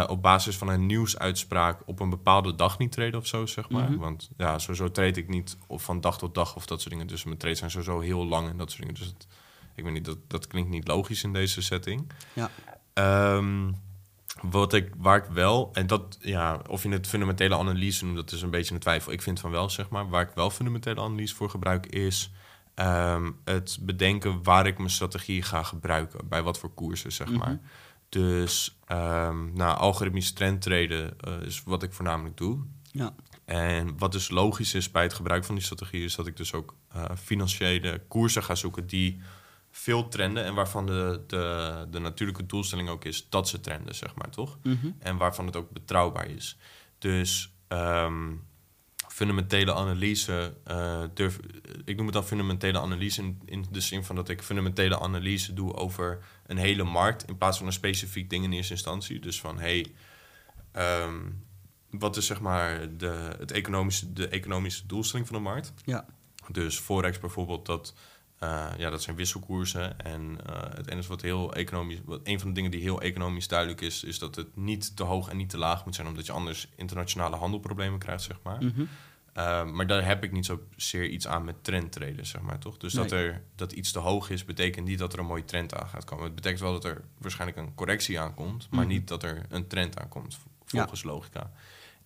op 0.07 0.21
basis 0.21 0.57
van 0.57 0.67
een 0.67 0.85
nieuwsuitspraak 0.85 1.81
op 1.85 1.99
een 1.99 2.09
bepaalde 2.09 2.55
dag 2.55 2.77
niet 2.77 2.91
traden 2.91 3.19
of 3.19 3.27
zo, 3.27 3.45
zeg 3.45 3.69
maar. 3.69 3.89
Mhm. 3.89 3.99
Want 3.99 4.29
ja, 4.37 4.59
sowieso 4.59 4.91
trade 4.91 5.19
ik 5.19 5.27
niet 5.27 5.57
van 5.69 6.01
dag 6.01 6.17
tot 6.17 6.35
dag 6.35 6.55
of 6.55 6.65
dat 6.65 6.81
soort 6.81 6.93
dingen. 6.93 7.07
Dus 7.07 7.23
mijn 7.23 7.37
trades 7.37 7.59
zijn 7.59 7.71
sowieso 7.71 7.99
heel 7.99 8.25
lang 8.25 8.49
en 8.49 8.57
dat 8.57 8.71
soort 8.71 8.81
dingen. 8.81 8.99
Dus 8.99 9.07
het, 9.07 9.27
ik 9.75 9.83
weet 9.83 9.93
niet, 9.93 10.05
dat, 10.05 10.17
dat 10.27 10.47
klinkt 10.47 10.69
niet 10.69 10.87
logisch 10.87 11.23
in 11.23 11.33
deze 11.33 11.61
setting. 11.61 12.11
Ja. 12.33 12.49
Ehm, 12.93 13.71
wat 14.41 14.73
ik, 14.73 14.93
waar 14.97 15.17
ik 15.17 15.29
wel, 15.31 15.69
en 15.73 15.87
dat, 15.87 16.17
ja, 16.21 16.61
of 16.67 16.83
je 16.83 16.89
het 16.89 17.07
fundamentele 17.07 17.57
analyse 17.57 18.03
noemt, 18.05 18.17
dat 18.17 18.31
is 18.31 18.41
een 18.41 18.49
beetje 18.49 18.73
een 18.73 18.79
twijfel. 18.79 19.11
Ik 19.11 19.21
vind 19.21 19.39
van 19.39 19.51
wel, 19.51 19.69
zeg 19.69 19.89
maar. 19.89 20.09
Waar 20.09 20.21
ik 20.21 20.35
wel 20.35 20.49
fundamentele 20.49 21.01
analyse 21.01 21.35
voor 21.35 21.49
gebruik, 21.49 21.85
is 21.85 22.31
ehm, 22.73 23.31
het 23.43 23.77
bedenken 23.81 24.43
waar 24.43 24.67
ik 24.67 24.77
mijn 24.77 24.89
strategie 24.89 25.41
ga 25.41 25.63
gebruiken. 25.63 26.27
Bij 26.27 26.43
wat 26.43 26.59
voor 26.59 26.73
koersen, 26.73 27.11
zeg 27.11 27.27
Mhm. 27.27 27.37
maar. 27.37 27.59
Dus, 28.09 28.77
ehm 28.85 29.53
nou, 29.53 29.77
algoritmisch 29.77 30.31
trendtraden 30.33 31.19
eh, 31.19 31.41
is 31.41 31.63
wat 31.63 31.83
ik 31.83 31.93
voornamelijk 31.93 32.37
doe. 32.37 32.59
Ja. 32.91 33.15
En 33.45 33.97
wat 33.97 34.11
dus 34.11 34.29
logisch 34.29 34.73
is 34.73 34.91
bij 34.91 35.03
het 35.03 35.13
gebruik 35.13 35.43
van 35.45 35.55
die 35.55 35.63
strategie, 35.63 36.03
is 36.03 36.15
dat 36.15 36.27
ik 36.27 36.37
dus 36.37 36.53
ook 36.53 36.75
eh, 36.93 37.05
financiële 37.23 38.01
koersen 38.07 38.43
ga 38.43 38.55
zoeken 38.55 38.87
die 38.87 39.21
veel 39.75 40.07
trenden 40.07 40.43
en 40.43 40.53
waarvan 40.53 40.85
de, 40.85 41.21
de, 41.27 41.85
de 41.89 41.99
natuurlijke 41.99 42.45
doelstelling 42.45 42.89
ook 42.89 43.05
is 43.05 43.29
dat 43.29 43.49
ze 43.49 43.59
trenden, 43.59 43.95
zeg 43.95 44.15
maar, 44.15 44.29
toch? 44.29 44.57
Mhm. 44.63 44.91
En 44.99 45.17
waarvan 45.17 45.45
het 45.45 45.55
ook 45.55 45.71
betrouwbaar 45.71 46.29
is. 46.29 46.57
Dus 46.97 47.53
ehm, 47.67 48.31
fundamentele 49.07 49.73
analyse, 49.73 50.53
eh, 50.63 51.03
durf, 51.13 51.39
ik 51.85 51.95
noem 51.95 52.05
het 52.05 52.15
dan 52.15 52.25
fundamentele 52.25 52.79
analyse 52.79 53.21
in, 53.21 53.41
in 53.45 53.65
de 53.71 53.81
zin 53.81 54.03
van 54.03 54.15
dat 54.15 54.29
ik 54.29 54.41
fundamentele 54.41 54.99
analyse 54.99 55.53
doe 55.53 55.73
over 55.73 56.23
een 56.45 56.57
hele 56.57 56.83
markt 56.83 57.27
in 57.27 57.37
plaats 57.37 57.57
van 57.57 57.67
een 57.67 57.73
specifiek 57.73 58.29
ding 58.29 58.43
in 58.43 58.51
eerste 58.51 58.73
instantie. 58.73 59.19
Dus 59.19 59.39
van 59.39 59.59
hey, 59.59 59.93
ehm, 60.71 61.19
wat 61.89 62.17
is 62.17 62.25
zeg 62.25 62.41
maar 62.41 62.97
de, 62.97 63.35
het 63.37 63.51
economische, 63.51 64.13
de 64.13 64.27
economische 64.27 64.85
doelstelling 64.85 65.27
van 65.27 65.35
de 65.35 65.43
markt? 65.43 65.73
Ja. 65.85 66.05
Dus 66.47 66.79
Forex 66.79 67.19
bijvoorbeeld, 67.19 67.65
dat, 67.65 67.93
eh, 68.43 68.77
ja, 68.77 68.89
dat 68.89 69.01
zijn 69.01 69.15
wisselkoersen. 69.15 69.99
En 69.99 70.37
eh, 70.45 70.75
het 70.75 70.89
enige 70.89 71.07
wat 71.07 71.21
heel 71.21 71.53
economisch, 71.53 71.99
wat, 72.05 72.19
een 72.23 72.39
van 72.39 72.47
de 72.47 72.53
dingen 72.53 72.71
die 72.71 72.81
heel 72.81 73.01
economisch 73.01 73.47
duidelijk 73.47 73.81
is, 73.81 74.03
is 74.03 74.19
dat 74.19 74.35
het 74.35 74.55
niet 74.55 74.95
te 74.95 75.03
hoog 75.03 75.29
en 75.29 75.37
niet 75.37 75.49
te 75.49 75.57
laag 75.57 75.85
moet 75.85 75.95
zijn, 75.95 76.07
omdat 76.07 76.25
je 76.25 76.31
anders 76.31 76.67
internationale 76.75 77.35
handelproblemen 77.35 77.99
krijgt, 77.99 78.23
zeg 78.23 78.37
maar. 78.43 78.63
Mhm. 78.63 78.81
Uh, 79.37 79.65
maar 79.65 79.87
daar 79.87 80.05
heb 80.05 80.23
ik 80.23 80.31
niet 80.31 80.45
zozeer 80.45 81.07
iets 81.07 81.27
aan 81.27 81.43
met 81.43 81.63
trendtraden, 81.63 82.25
zeg 82.25 82.41
maar, 82.41 82.59
toch? 82.59 82.77
Dus 82.77 82.93
dat, 82.93 83.11
er, 83.11 83.41
dat 83.55 83.71
iets 83.71 83.91
te 83.91 83.99
hoog 83.99 84.29
is, 84.29 84.45
betekent 84.45 84.87
niet 84.87 84.99
dat 84.99 85.13
er 85.13 85.19
een 85.19 85.25
mooie 85.25 85.45
trend 85.45 85.75
aan 85.75 85.87
gaat 85.87 86.03
komen. 86.03 86.25
Het 86.25 86.35
betekent 86.35 86.61
wel 86.61 86.71
dat 86.71 86.85
er 86.85 87.01
waarschijnlijk 87.17 87.59
een 87.59 87.75
correctie 87.75 88.19
aankomt, 88.19 88.67
maar 88.69 88.85
Mhm. 88.85 88.93
niet 88.93 89.07
dat 89.07 89.23
er 89.23 89.45
een 89.49 89.67
trend 89.67 89.99
aankomt, 89.99 90.37
volgens 90.65 91.03
logica. 91.03 91.51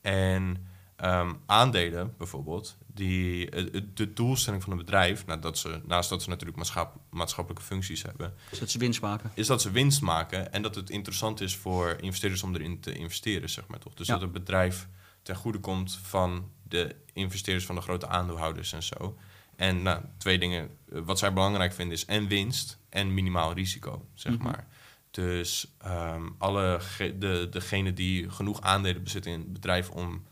En 0.02 0.68
ehm, 0.98 1.34
aandelen 1.46 2.14
bijvoorbeeld, 2.18 2.78
die, 2.88 3.50
eh, 3.50 3.76
eh, 3.76 3.82
de 3.94 4.14
doelstelling 4.14 4.64
van 4.64 4.72
een 4.72 4.78
bedrijf, 4.78 5.26
nou, 5.26 5.40
dat 5.40 5.58
ze, 5.58 5.82
naast 5.86 6.10
dat 6.10 6.24
ze 6.24 6.30
natuurlijk 6.30 6.58
maatschap- 6.58 6.98
maatschappelijke 7.10 7.66
functies 7.66 8.02
hebben, 8.04 8.34
Dus 8.50 8.60
dat 8.60 8.70
ze 8.72 8.78
winst 8.78 9.02
maken. 9.02 9.32
is 9.34 9.48
dat 9.48 9.62
ze 9.62 9.72
winst 9.72 10.02
maken 10.02 10.54
en 10.54 10.62
dat 10.62 10.76
het 10.76 10.90
interessant 10.90 11.42
is 11.42 11.56
voor 11.56 11.96
investeerders 12.02 12.44
om 12.44 12.56
erin 12.56 12.80
te 12.80 12.94
investeren, 12.94 13.50
zeg 13.50 13.68
maar 13.68 13.80
toch. 13.80 13.94
Dus 13.94 14.08
Ja. 14.08 14.14
dat 14.14 14.22
het 14.22 14.32
bedrijf 14.32 14.88
ten 15.22 15.36
goede 15.36 15.60
komt 15.60 16.00
van 16.04 16.52
de 16.64 16.96
investeerders 17.14 17.66
van 17.66 17.76
de 17.76 17.82
grote 17.82 18.08
aandeelhouders 18.08 18.74
en 18.74 18.84
zo. 18.84 19.18
En 19.56 19.82
nou, 19.82 20.02
twee 20.18 20.40
dingen, 20.40 20.70
eh, 20.92 21.00
wat 21.06 21.20
zij 21.20 21.34
belangrijk 21.34 21.74
vinden 21.74 21.96
is 21.96 22.06
en 22.06 22.28
winst 22.28 22.80
en 22.90 23.14
minimaal 23.14 23.54
risico, 23.54 24.06
zeg 24.14 24.34
Mhm. 24.34 24.44
maar. 24.44 24.68
Dus 25.12 25.68
ehm, 25.78 26.30
alle 26.38 26.80
de, 26.98 27.48
degene 27.52 27.94
die 27.94 28.30
genoeg 28.30 28.62
aandelen 28.62 29.04
bezitten 29.04 29.32
in 29.32 29.40
het 29.40 29.54
bedrijf 29.54 29.90
om 29.90 30.24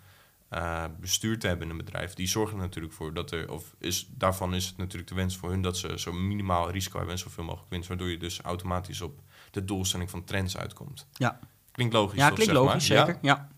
eh, 0.56 0.84
bestuur 1.00 1.40
te 1.40 1.48
hebben 1.48 1.66
in 1.66 1.72
een 1.72 1.86
bedrijf, 1.86 2.14
die 2.14 2.28
zorgen 2.28 2.58
er 2.58 2.64
natuurlijk 2.64 2.94
voor 2.94 3.14
dat 3.14 3.32
er, 3.32 3.52
of 3.52 3.76
is, 3.80 4.08
daarvan 4.10 4.54
is 4.54 4.66
het 4.68 4.78
natuurlijk 4.78 5.10
de 5.10 5.16
wens 5.16 5.38
voor 5.38 5.50
hun 5.50 5.62
dat 5.62 5.78
ze 5.78 6.00
zo 6.00 6.14
minimaal 6.14 6.72
risico 6.72 6.98
hebben 6.98 7.16
en 7.16 7.20
zoveel 7.20 7.44
mogelijk 7.44 7.70
winst, 7.70 7.88
waardoor 7.88 8.10
je 8.10 8.18
dus 8.18 8.42
automatisch 8.42 9.02
op 9.02 9.20
de 9.52 9.66
doelstelling 9.66 10.10
van 10.10 10.24
trends 10.24 10.58
uitkomt. 10.58 11.08
Ja, 11.14 11.40
Klinkt 11.72 11.94
logisch. 11.94 12.18
ja 12.18 12.28
toch, 12.28 12.36
klinkt 12.36 12.54
zeg 12.54 12.64
maar? 12.64 12.72
logisch, 12.74 12.88
Ja? 12.88 13.06
zeker. 13.06 13.20
Ja. 13.22 13.50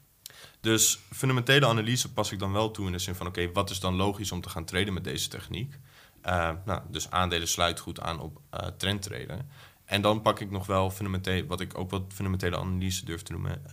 Dus 0.62 1.00
fundamentele 1.12 1.66
analyse 1.66 2.14
pas 2.14 2.32
ik 2.32 2.40
dan 2.40 2.52
wel 2.52 2.72
toe 2.72 2.86
in 2.86 2.92
de 2.92 3.00
zin 3.00 3.16
van... 3.16 3.28
oké, 3.28 3.52
wat 3.52 3.70
is 3.70 3.80
dan 3.80 3.96
logisch 3.96 4.32
om 4.32 4.42
te 4.42 4.50
gaan 4.50 4.66
traden 4.66 4.94
met 4.94 5.04
deze 5.04 5.30
techniek? 5.30 5.80
Eh, 6.22 6.52
nou, 6.66 6.82
dus 6.90 7.12
aandelen 7.12 7.48
sluit 7.48 7.80
goed 7.80 8.00
aan 8.00 8.20
op 8.20 8.42
trendtraden. 8.78 9.50
En 9.86 10.02
dan 10.02 10.22
pak 10.22 10.40
ik 10.40 10.52
nog 10.52 10.66
wel 10.66 10.92
fundamentele... 10.92 11.48
wat 11.48 11.62
ik 11.62 11.78
ook 11.78 11.92
wat 11.92 12.04
fundamentele 12.14 12.58
analyse 12.58 13.06
durf 13.06 13.22
te 13.22 13.32
noemen... 13.32 13.72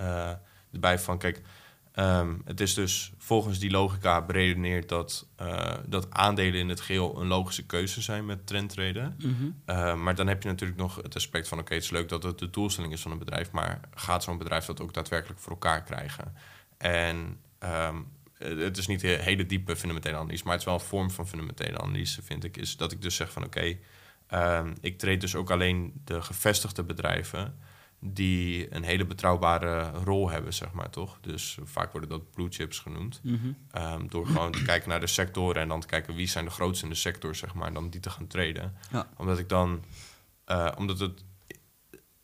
erbij 0.72 0.98
van, 0.98 1.18
kijk... 1.18 1.42
ehm, 1.94 2.34
het 2.44 2.60
is 2.60 2.74
dus 2.74 3.12
volgens 3.18 3.58
die 3.58 3.70
logica 3.70 4.22
beredeneerd 4.22 4.88
dat, 4.88 5.28
eh, 5.36 5.74
dat 5.86 6.10
aandelen 6.10 6.60
in 6.60 6.68
het 6.68 6.80
geheel 6.80 7.20
een 7.20 7.26
logische 7.26 7.66
keuze 7.66 8.02
zijn 8.02 8.26
met 8.26 8.46
trendtraden. 8.46 9.16
Mhm. 9.18 9.44
Uh, 9.66 9.94
maar 9.94 10.14
dan 10.14 10.26
heb 10.26 10.42
je 10.42 10.48
natuurlijk 10.48 10.80
nog 10.80 10.96
het 10.96 11.14
aspect 11.14 11.48
van... 11.48 11.58
oké, 11.58 11.74
het 11.74 11.82
is 11.82 11.90
leuk 11.90 12.08
dat 12.08 12.22
het 12.22 12.38
de 12.38 12.50
doelstelling 12.50 12.92
is 12.92 13.02
van 13.02 13.10
een 13.10 13.18
bedrijf... 13.18 13.50
maar 13.50 13.80
gaat 13.94 14.22
zo'n 14.22 14.38
bedrijf 14.38 14.64
dat 14.64 14.80
ook 14.80 14.94
daadwerkelijk 14.94 15.40
voor 15.40 15.52
elkaar 15.52 15.82
krijgen? 15.82 16.34
En 16.78 17.40
ehm, 17.58 17.96
het 18.38 18.76
is 18.76 18.86
niet 18.86 19.02
een 19.02 19.20
hele 19.20 19.46
diepe 19.46 19.76
fundamentele 19.76 20.16
analyse... 20.16 20.44
maar 20.44 20.52
het 20.52 20.60
is 20.60 20.68
wel 20.68 20.74
een 20.74 20.86
vorm 20.86 21.10
van 21.10 21.28
fundamentele 21.28 21.78
analyse, 21.78 22.22
vind 22.22 22.44
ik... 22.44 22.56
is 22.56 22.76
dat 22.76 22.92
ik 22.92 23.02
dus 23.02 23.16
zeg 23.16 23.32
van 23.32 23.44
oké, 23.44 23.76
ehm, 24.26 24.74
ik 24.80 24.98
treed 24.98 25.20
dus 25.20 25.34
ook 25.34 25.50
alleen 25.50 26.00
de 26.04 26.22
gevestigde 26.22 26.84
bedrijven... 26.84 27.58
die 28.06 28.74
een 28.74 28.82
hele 28.82 29.06
betrouwbare 29.06 29.90
rol 29.90 30.30
hebben, 30.30 30.54
zeg 30.54 30.72
maar, 30.72 30.90
toch? 30.90 31.18
Dus 31.20 31.58
vaak 31.64 31.92
worden 31.92 32.10
dat 32.10 32.30
blue 32.30 32.48
chips 32.50 32.78
genoemd. 32.78 33.20
Mhm. 33.22 33.36
Ehm, 33.70 34.06
door 34.08 34.26
gewoon 34.26 34.52
te 34.52 34.62
kijken 34.62 34.88
naar 34.88 35.00
de 35.00 35.06
sectoren 35.06 35.62
en 35.62 35.68
dan 35.68 35.80
te 35.80 35.86
kijken 35.86 36.14
wie 36.14 36.26
zijn 36.26 36.44
de 36.44 36.50
grootste 36.50 36.84
in 36.84 36.90
de 36.90 36.96
sector, 36.96 37.34
zeg 37.34 37.54
maar, 37.54 37.66
en 37.68 37.74
dan 37.74 37.90
die 37.90 38.00
te 38.00 38.10
gaan 38.10 38.26
traden. 38.26 38.76
Ja. 38.90 39.08
Omdat 39.16 39.38
ik 39.38 39.48
dan, 39.48 39.84
eh, 40.44 40.72
omdat 40.76 40.98
het, 40.98 41.24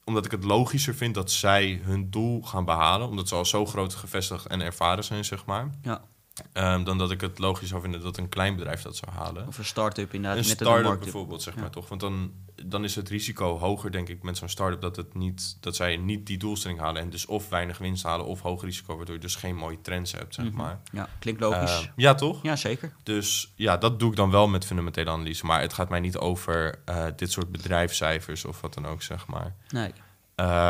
omdat 0.04 0.24
ik 0.24 0.30
het 0.30 0.44
logischer 0.44 0.94
vind 0.94 1.14
dat 1.14 1.30
zij 1.30 1.80
hun 1.82 2.10
doel 2.10 2.42
gaan 2.42 2.64
behalen, 2.64 3.08
omdat 3.08 3.28
ze 3.28 3.34
al 3.34 3.44
zo 3.44 3.66
groot 3.66 3.94
gevestigd 3.94 4.46
en 4.46 4.60
ervaren 4.60 5.04
zijn, 5.04 5.24
zeg 5.24 5.44
maar. 5.44 5.70
Ja. 5.82 6.04
Ehm, 6.52 6.84
dan 6.84 6.98
dat 6.98 7.10
ik 7.10 7.20
het 7.20 7.38
logisch 7.38 7.68
zou 7.68 7.80
vinden 7.82 8.00
dat 8.02 8.16
een 8.16 8.28
klein 8.28 8.56
bedrijf 8.56 8.82
dat 8.82 8.96
zou 8.96 9.12
halen. 9.12 9.46
Of 9.46 9.58
een 9.58 9.64
start-up 9.64 10.14
inderdaad. 10.14 10.38
Een 10.38 10.44
start-up 10.44 11.00
bijvoorbeeld, 11.00 11.42
zeg 11.42 11.54
Ja. 11.54 11.60
maar 11.60 11.70
toch? 11.70 11.88
Want 11.88 12.00
dan, 12.00 12.32
dan 12.64 12.84
is 12.84 12.94
het 12.94 13.08
risico 13.08 13.58
hoger, 13.58 13.92
denk 13.92 14.08
ik, 14.08 14.22
met 14.22 14.36
zo'n 14.36 14.48
start-up 14.48 14.80
dat, 14.80 14.96
het 14.96 15.14
niet, 15.14 15.56
dat 15.60 15.76
zij 15.76 15.96
niet 15.96 16.26
die 16.26 16.38
doelstelling 16.38 16.78
halen 16.80 17.02
en 17.02 17.10
dus 17.10 17.26
of 17.26 17.48
weinig 17.48 17.78
winst 17.78 18.02
halen 18.02 18.26
of 18.26 18.40
hoog 18.40 18.62
risico, 18.62 18.96
waardoor 18.96 19.14
je 19.14 19.20
dus 19.20 19.34
geen 19.36 19.56
mooie 19.56 19.80
trends 19.80 20.12
hebt, 20.12 20.34
zeg 20.34 20.44
Mhm. 20.46 20.56
maar. 20.56 20.80
Ja, 20.92 21.08
klinkt 21.18 21.40
logisch. 21.40 21.80
Ehm, 21.82 21.90
ja, 21.96 22.14
toch? 22.14 22.42
ja, 22.42 22.56
zeker. 22.56 22.92
Dus 23.02 23.52
ja, 23.54 23.76
dat 23.76 23.98
doe 23.98 24.10
ik 24.10 24.16
dan 24.16 24.30
wel 24.30 24.48
met 24.48 24.64
fundamentele 24.66 25.10
analyse. 25.10 25.46
Maar 25.46 25.60
het 25.60 25.72
gaat 25.72 25.88
mij 25.88 26.00
niet 26.00 26.16
over 26.16 26.78
eh, 26.84 27.04
dit 27.16 27.32
soort 27.32 27.52
bedrijfscijfers 27.52 28.44
of 28.44 28.60
wat 28.60 28.74
dan 28.74 28.86
ook, 28.86 29.02
zeg 29.02 29.26
maar. 29.26 29.54
Nee. 29.68 29.92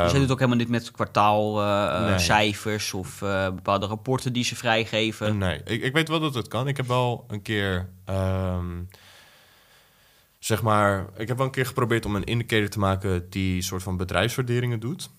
Dus 0.03 0.13
je 0.13 0.19
doet 0.19 0.31
ook 0.31 0.39
helemaal 0.39 0.59
niet 0.59 0.69
met 0.69 0.91
kwartaalcijfers 0.91 2.09
Nee. 2.11 2.19
cijfers 2.19 2.95
of 2.95 3.23
eh, 3.23 3.45
bepaalde 3.45 3.87
rapporten 3.87 4.33
die 4.33 4.45
ze 4.45 4.57
vrijgeven. 4.57 5.39
Nee, 5.39 5.61
ik, 5.65 5.83
ik 5.83 5.93
weet 5.93 6.09
wel 6.09 6.21
dat 6.21 6.35
het 6.35 6.49
kan. 6.49 6.69
Ik 6.69 6.77
heb 6.77 6.87
wel 6.87 7.25
een 7.29 7.43
keer, 7.43 7.89
ehm, 8.05 8.67
zeg 10.39 10.63
maar, 10.63 11.07
ik 11.17 11.29
heb 11.29 11.37
wel 11.37 11.47
een 11.47 11.53
keer 11.53 11.67
geprobeerd 11.67 12.07
om 12.07 12.15
een 12.17 12.25
indicator 12.25 12.69
te 12.69 12.79
maken 12.79 13.31
die 13.31 13.63
soort 13.63 13.83
van 13.83 13.97
bedrijfswaarderingen 13.97 14.81
doet. 14.81 15.11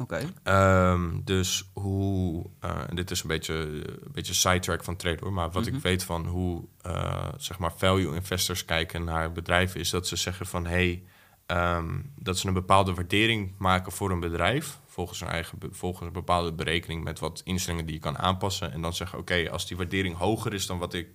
Oké. 0.00 0.20
Ehm, 0.42 1.08
dus 1.24 1.68
hoe, 1.72 2.44
eh, 2.60 2.70
en 2.88 2.96
dit 2.96 3.10
is 3.10 3.22
een 3.22 3.28
beetje, 3.28 3.54
een 3.54 4.12
beetje 4.12 4.34
sidetrack 4.34 4.84
van 4.84 4.96
trade 4.96 5.18
hoor, 5.20 5.32
maar 5.32 5.50
wat 5.50 5.66
Mhm. 5.66 5.74
ik 5.74 5.82
weet 5.82 6.04
van 6.04 6.26
hoe 6.26 6.64
eh, 6.82 7.28
zeg 7.36 7.58
maar 7.58 7.72
value 7.76 8.14
investors 8.14 8.64
kijken 8.64 9.04
naar 9.04 9.32
bedrijven, 9.32 9.80
is 9.80 9.90
dat 9.90 10.06
ze 10.08 10.16
zeggen 10.16 10.46
van 10.46 10.66
hey, 10.66 11.02
ehm, 11.48 11.98
dat 12.14 12.38
ze 12.38 12.46
een 12.46 12.54
bepaalde 12.54 12.94
waardering 12.94 13.52
maken 13.58 13.92
voor 13.92 14.10
een 14.10 14.20
bedrijf, 14.20 14.78
volgens 14.86 15.20
een 15.20 15.28
eigen 15.28 15.58
volgens 15.70 16.06
een 16.06 16.12
bepaalde 16.12 16.52
berekening 16.52 17.04
met 17.04 17.18
wat 17.18 17.40
instellingen 17.44 17.86
die 17.86 17.94
je 17.94 18.00
kan 18.00 18.18
aanpassen. 18.18 18.72
En 18.72 18.80
dan 18.80 18.94
zeggen 18.94 19.18
oké, 19.18 19.50
als 19.50 19.66
die 19.66 19.76
waardering 19.76 20.16
hoger 20.16 20.54
is 20.54 20.66
dan 20.66 20.78
wat 20.78 20.94
ik 20.94 21.08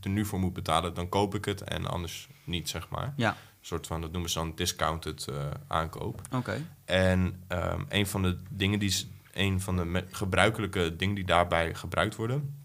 er 0.00 0.10
nu 0.10 0.24
voor 0.24 0.38
moet 0.38 0.52
betalen, 0.52 0.94
dan 0.94 1.08
koop 1.08 1.34
ik 1.34 1.44
het 1.44 1.60
en 1.60 1.86
anders 1.86 2.28
niet, 2.44 2.68
zeg 2.68 2.88
maar. 2.88 3.12
Ja, 3.16 3.30
Een 3.30 3.36
soort 3.60 3.86
van, 3.86 4.00
dat 4.00 4.12
noemen 4.12 4.30
ze 4.30 4.38
dan 4.38 4.52
discounted 4.54 5.26
eh, 5.28 5.36
aankoop. 5.66 6.20
oké. 6.32 6.66
En 6.84 7.42
ehm, 7.48 7.80
een 7.88 8.06
van 8.06 8.22
de 8.22 8.38
dingen 8.50 8.78
die 8.78 9.12
een 9.32 9.60
van 9.60 9.76
de 9.76 10.04
gebruikelijke 10.10 10.96
dingen 10.96 11.14
die 11.14 11.24
daarbij 11.24 11.74
gebruikt 11.74 12.16
worden, 12.16 12.56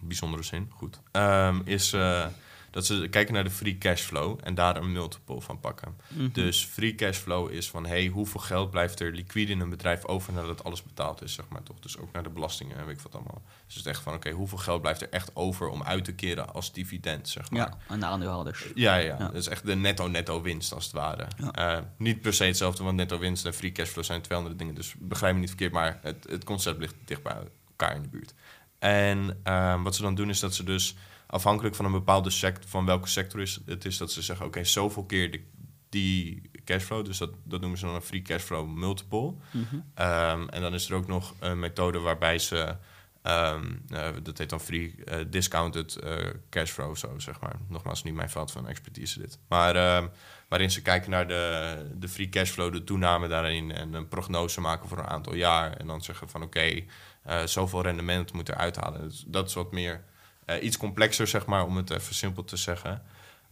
bijzondere 0.00 0.42
zin, 0.42 0.70
goed, 0.74 1.00
ehm, 1.10 1.60
is 1.64 1.92
eh, 1.92 2.26
dat 2.72 2.86
ze 2.86 3.06
kijken 3.10 3.34
naar 3.34 3.44
de 3.44 3.50
free 3.50 3.78
cashflow 3.78 4.38
en 4.42 4.54
daar 4.54 4.76
een 4.76 4.92
multiple 4.92 5.40
van 5.40 5.60
pakken. 5.60 5.96
Mhm. 6.08 6.28
Dus 6.32 6.64
free 6.64 6.94
cashflow 6.94 7.50
is 7.50 7.70
van 7.70 7.86
hey, 7.86 8.06
hoeveel 8.06 8.40
geld 8.40 8.70
blijft 8.70 9.00
er 9.00 9.12
liquide 9.12 9.52
in 9.52 9.60
een 9.60 9.70
bedrijf 9.70 10.04
over 10.04 10.32
nadat 10.32 10.64
alles 10.64 10.82
betaald 10.82 11.22
is, 11.22 11.32
zeg 11.34 11.48
maar 11.48 11.62
toch. 11.62 11.78
Dus 11.80 11.98
ook 11.98 12.12
naar 12.12 12.22
de 12.22 12.28
belastingen 12.30 12.76
en 12.76 12.86
weet 12.86 12.96
ik 12.96 13.02
wat 13.02 13.14
allemaal. 13.14 13.42
Dus 13.66 13.74
het 13.76 13.84
is 13.84 13.90
echt 13.92 14.02
van 14.02 14.14
oké, 14.14 14.30
hoeveel 14.30 14.58
geld 14.58 14.80
blijft 14.82 15.00
er 15.02 15.08
echt 15.10 15.30
over 15.36 15.68
om 15.68 15.82
uit 15.82 16.04
te 16.04 16.14
keren 16.14 16.54
als 16.54 16.72
dividend, 16.72 17.28
zeg 17.28 17.50
maar. 17.50 17.60
Ja, 17.60 17.76
aan 17.86 18.00
de 18.00 18.06
aandeelhouders. 18.06 18.66
Ja, 18.74 18.94
ja, 18.96 19.06
Ja. 19.06 19.16
dat 19.18 19.34
is 19.34 19.48
echt 19.48 19.66
de 19.66 19.74
netto-netto 19.74 20.42
winst 20.42 20.72
als 20.72 20.84
het 20.84 20.92
ware. 20.92 21.26
Ja. 21.38 21.50
Eh, 21.76 21.82
niet 21.96 22.20
per 22.20 22.34
se 22.34 22.44
hetzelfde, 22.44 22.84
want 22.84 22.96
netto 22.96 23.18
winst 23.18 23.46
en 23.46 23.54
free 23.54 23.72
cashflow 23.72 24.04
zijn 24.04 24.20
twee 24.22 24.38
andere 24.38 24.56
dingen. 24.56 24.74
Dus 24.74 24.94
begrijp 24.98 25.34
me 25.34 25.40
niet 25.40 25.48
verkeerd, 25.48 25.72
maar 25.72 25.98
het, 26.02 26.26
het 26.28 26.44
concept 26.44 26.78
ligt 26.80 26.94
dicht 27.04 27.22
bij 27.22 27.36
elkaar 27.68 27.96
in 27.96 28.02
de 28.02 28.08
buurt. 28.08 28.34
En 28.78 29.40
ehm, 29.42 29.82
wat 29.82 29.94
ze 29.96 30.02
dan 30.02 30.14
doen 30.14 30.28
is 30.28 30.40
dat 30.40 30.54
ze 30.54 30.64
dus 30.64 30.94
afhankelijk 31.32 31.74
van 31.74 31.84
een 31.84 31.92
bepaalde 31.92 32.30
sector, 32.30 32.70
van 32.70 32.86
welke 32.86 33.08
sector 33.08 33.40
is, 33.40 33.60
het 33.66 33.84
is, 33.84 33.96
dat 33.96 34.12
ze 34.12 34.22
zeggen: 34.22 34.46
oké, 34.46 34.64
zoveel 34.64 35.04
keer 35.04 35.30
de, 35.30 35.40
die 35.88 36.50
cashflow, 36.64 37.04
dus 37.04 37.18
dat, 37.18 37.30
dat 37.44 37.60
noemen 37.60 37.78
ze 37.78 37.84
dan 37.84 37.94
een 37.94 38.02
free 38.02 38.22
cashflow 38.22 38.68
multiple. 38.68 39.34
Mhm. 39.50 39.76
Ehm, 39.94 40.48
en 40.48 40.60
dan 40.60 40.74
is 40.74 40.88
er 40.88 40.94
ook 40.94 41.06
nog 41.06 41.34
een 41.38 41.58
methode 41.58 41.98
waarbij 41.98 42.38
ze, 42.38 42.76
ehm, 43.22 43.72
eh, 43.88 44.08
dat 44.22 44.38
heet 44.38 44.50
dan 44.50 44.60
free 44.60 44.94
eh, 45.04 45.18
discounted 45.30 45.96
eh, 45.96 46.16
cashflow 46.50 46.96
zo, 46.96 47.18
zeg 47.18 47.40
maar. 47.40 47.56
Nogmaals, 47.68 48.02
niet 48.02 48.14
mijn 48.14 48.30
veld 48.30 48.50
van 48.50 48.68
expertise 48.68 49.18
dit. 49.18 49.38
Maar 49.48 49.76
ehm, 49.76 50.06
waarin 50.48 50.70
ze 50.70 50.82
kijken 50.82 51.10
naar 51.10 51.28
de, 51.28 51.76
de 51.94 52.08
free 52.08 52.28
cashflow, 52.28 52.72
de 52.72 52.84
toename 52.84 53.28
daarin 53.28 53.72
en 53.72 53.94
een 53.94 54.08
prognose 54.08 54.60
maken 54.60 54.88
voor 54.88 54.98
een 54.98 55.06
aantal 55.06 55.34
jaar. 55.34 55.72
En 55.72 55.86
dan 55.86 56.02
zeggen 56.02 56.28
van 56.28 56.42
oké, 56.42 56.84
eh, 57.22 57.42
zoveel 57.44 57.82
rendement 57.82 58.32
moet 58.32 58.48
er 58.48 58.54
uithalen. 58.54 59.08
Dus 59.08 59.24
dat 59.26 59.48
is 59.48 59.54
wat 59.54 59.72
meer, 59.72 60.04
eh, 60.44 60.62
iets 60.62 60.76
complexer 60.76 61.26
zeg 61.26 61.46
maar, 61.46 61.64
om 61.64 61.76
het 61.76 61.90
even 61.90 62.14
simpel 62.14 62.44
te 62.44 62.56
zeggen. 62.56 63.02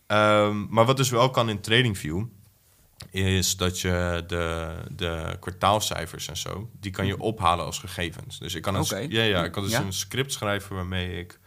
Ehm, 0.07 0.67
maar 0.69 0.85
wat 0.85 0.97
dus 0.97 1.11
wel 1.11 1.31
kan 1.31 1.49
in 1.49 1.61
TradingView, 1.61 2.25
is 3.11 3.57
dat 3.57 3.81
je 3.81 4.25
de, 4.27 4.75
de 4.91 5.37
kwartaalcijfers 5.41 6.29
en 6.29 6.37
zo, 6.37 6.71
die 6.81 6.91
kan 6.91 7.07
je 7.07 7.19
ophalen 7.21 7.65
als 7.65 7.79
gegevens. 7.79 8.39
Dus 8.39 8.55
ik 8.55 8.63
kan, 8.63 8.75
een, 8.75 9.11
ja, 9.11 9.23
ja, 9.23 9.45
ik 9.45 9.53
kan 9.53 9.63
dus 9.63 9.73
Ja. 9.73 9.81
een 9.81 9.93
script 9.93 10.33
schrijven 10.33 10.77
waarmee 10.77 11.19
ik 11.19 11.39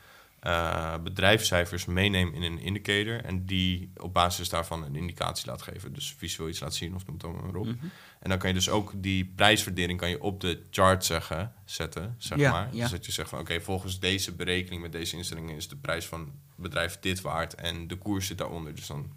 eh 0.43 0.97
bedrijfscijfers 1.03 1.85
meeneem 1.85 2.33
in 2.33 2.43
een 2.43 2.59
indicator 2.59 3.23
en 3.23 3.45
die 3.45 3.91
op 3.97 4.13
basis 4.13 4.49
daarvan 4.49 4.83
een 4.83 4.95
indicatie 4.95 5.47
laat 5.47 5.61
geven. 5.61 5.93
Dus 5.93 6.15
visueel 6.17 6.49
iets 6.49 6.59
laat 6.59 6.73
zien 6.73 6.95
of 6.95 7.05
noem 7.05 7.15
het 7.15 7.23
allemaal 7.23 7.43
maar 7.43 7.55
op. 7.55 7.65
Mhm. 7.65 7.85
En 8.19 8.29
dan 8.29 8.37
kan 8.37 8.49
je 8.49 8.55
dus 8.55 8.69
ook 8.69 8.91
die 8.95 9.25
prijsverdeling 9.35 9.99
kan 9.99 10.09
je 10.09 10.21
op 10.21 10.41
de 10.41 10.63
chart 10.71 11.05
zeggen, 11.05 11.53
zetten, 11.65 12.15
zeg 12.17 12.37
Ja, 12.37 12.51
maar. 12.51 12.69
ja. 12.71 12.81
Dus 12.81 12.91
dat 12.91 13.05
je 13.05 13.11
zegt 13.11 13.29
van 13.29 13.39
oké, 13.39 13.61
volgens 13.61 13.99
deze 13.99 14.33
berekening 14.35 14.81
met 14.81 14.91
deze 14.91 15.17
instellingen 15.17 15.55
is 15.55 15.67
de 15.67 15.75
prijs 15.75 16.05
van 16.05 16.19
het 16.19 16.29
bedrijf 16.55 16.99
dit 16.99 17.21
waard 17.21 17.55
en 17.55 17.87
de 17.87 17.95
koers 17.97 18.27
zit 18.27 18.37
daaronder. 18.37 18.75
Dus 18.75 18.87
dan 18.87 19.11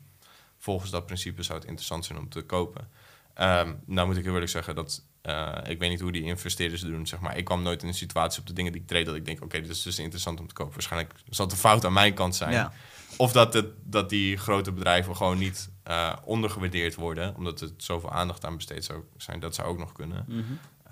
volgens 0.58 0.90
dat 0.90 1.06
principe 1.06 1.42
zou 1.42 1.58
het 1.58 1.68
interessant 1.68 2.04
zijn 2.04 2.18
om 2.18 2.28
te 2.28 2.42
kopen. 2.42 2.88
Ehm, 3.34 3.74
nou 3.84 4.06
moet 4.06 4.16
ik 4.16 4.24
heel 4.24 4.32
eerlijk 4.32 4.50
zeggen 4.50 4.74
dat 4.74 5.04
eh, 5.26 5.70
ik 5.70 5.78
weet 5.78 5.90
niet 5.90 6.00
hoe 6.00 6.12
die 6.12 6.22
investeerders 6.22 6.80
het 6.80 6.90
doen. 6.90 7.06
Zeg 7.06 7.20
maar. 7.20 7.36
Ik 7.36 7.44
kwam 7.44 7.62
nooit 7.62 7.82
in 7.82 7.88
een 7.88 7.94
situatie 7.94 8.40
op 8.40 8.46
de 8.46 8.52
dingen 8.52 8.72
die 8.72 8.80
ik 8.80 8.86
trade 8.86 9.04
dat 9.04 9.14
ik 9.14 9.24
denk, 9.24 9.42
oké, 9.42 9.60
dit 9.60 9.70
is 9.70 9.82
dus 9.82 9.98
interessant 9.98 10.40
om 10.40 10.46
te 10.46 10.54
kopen. 10.54 10.72
Waarschijnlijk 10.72 11.14
zal 11.30 11.44
het 11.44 11.54
een 11.54 11.60
fout 11.60 11.84
aan 11.84 11.92
mijn 11.92 12.14
kant 12.14 12.36
zijn. 12.36 12.52
Ja. 12.52 12.72
Of 13.16 13.32
dat, 13.32 13.54
het, 13.54 13.66
dat 13.82 14.10
die 14.10 14.36
grote 14.36 14.72
bedrijven 14.72 15.16
gewoon 15.16 15.38
niet 15.38 15.70
eh, 15.82 16.12
ondergewaardeerd 16.24 16.94
worden, 16.94 17.36
omdat 17.36 17.60
er 17.60 17.70
zoveel 17.76 18.12
aandacht 18.12 18.44
aan 18.44 18.56
besteed 18.56 18.84
zou 18.84 19.02
zijn. 19.16 19.40
Dat 19.40 19.54
zou 19.54 19.68
ook 19.68 19.78
nog 19.78 19.92
kunnen. 19.92 20.24
Mhm. 20.28 20.40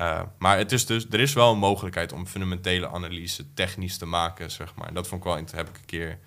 Uh, 0.00 0.22
maar 0.38 0.58
het 0.58 0.72
is 0.72 0.86
dus, 0.86 1.06
er 1.10 1.20
is 1.20 1.32
wel 1.32 1.52
een 1.52 1.58
mogelijkheid 1.58 2.12
om 2.12 2.26
fundamentele 2.26 2.88
analyse 2.88 3.54
technisch 3.54 3.96
te 3.96 4.06
maken, 4.06 4.50
zeg 4.50 4.74
maar. 4.74 4.94
Dat 4.94 5.08
vond 5.08 5.24
ik 5.24 5.26
wel, 5.26 5.36
heb 5.36 5.68
ik 5.68 5.76
een 5.76 5.84
keer 5.86 6.18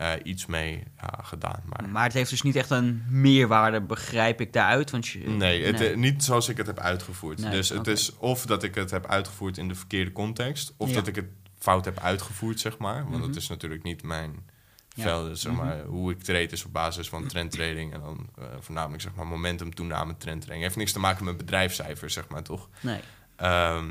uh, 0.00 0.10
iets 0.22 0.46
mee 0.46 0.82
ja, 1.00 1.18
gedaan. 1.22 1.60
Maar 1.66 1.88
Maar 1.88 2.04
het 2.04 2.12
heeft 2.12 2.30
dus 2.30 2.42
niet 2.42 2.56
echt 2.56 2.70
een 2.70 3.02
meerwaarde, 3.08 3.80
begrijp 3.80 4.40
ik 4.40 4.52
daaruit. 4.52 4.90
Want 4.90 5.06
je, 5.06 5.18
nee, 5.18 5.64
het, 5.64 5.78
nee. 5.78 5.90
eh, 5.90 5.96
niet 5.96 6.24
zoals 6.24 6.48
ik 6.48 6.56
het 6.56 6.66
heb 6.66 6.78
uitgevoerd. 6.78 7.38
Nee, 7.38 7.50
dus 7.50 7.68
het 7.68 7.86
is 7.86 8.16
of 8.18 8.46
dat 8.46 8.62
ik 8.62 8.74
het 8.74 8.90
heb 8.90 9.06
uitgevoerd 9.06 9.58
in 9.58 9.68
de 9.68 9.74
verkeerde 9.74 10.12
context, 10.12 10.74
of 10.76 10.88
Ja. 10.88 10.94
dat 10.94 11.06
ik 11.06 11.14
het 11.14 11.26
fout 11.58 11.84
heb 11.84 11.98
uitgevoerd, 12.00 12.60
zeg 12.60 12.78
maar. 12.78 13.02
Want 13.02 13.16
Mhm. 13.16 13.26
dat 13.26 13.36
is 13.36 13.48
natuurlijk 13.48 13.82
niet 13.82 14.02
mijn 14.02 14.54
Ja. 14.94 15.02
veld. 15.02 15.38
Zeg 15.38 15.52
Mhm. 15.52 15.64
maar, 15.64 15.80
Hoe 15.84 16.10
ik 16.12 16.22
trade 16.22 16.48
is 16.48 16.64
op 16.64 16.72
basis 16.72 17.08
van 17.08 17.26
trendtrading 17.26 17.92
en 17.94 18.00
dan 18.00 18.28
eh, 18.38 18.44
voornamelijk 18.60 19.02
zeg 19.02 19.14
maar 19.14 19.26
momentum 19.26 19.74
toename 19.74 20.16
trendtrading. 20.16 20.62
Heeft 20.62 20.76
niks 20.76 20.92
te 20.92 20.98
maken 20.98 21.24
met 21.24 21.36
bedrijfscijfers, 21.36 22.14
zeg 22.14 22.28
maar, 22.28 22.42
toch? 22.42 22.68
nee. 22.80 23.00
Ehm, 23.36 23.84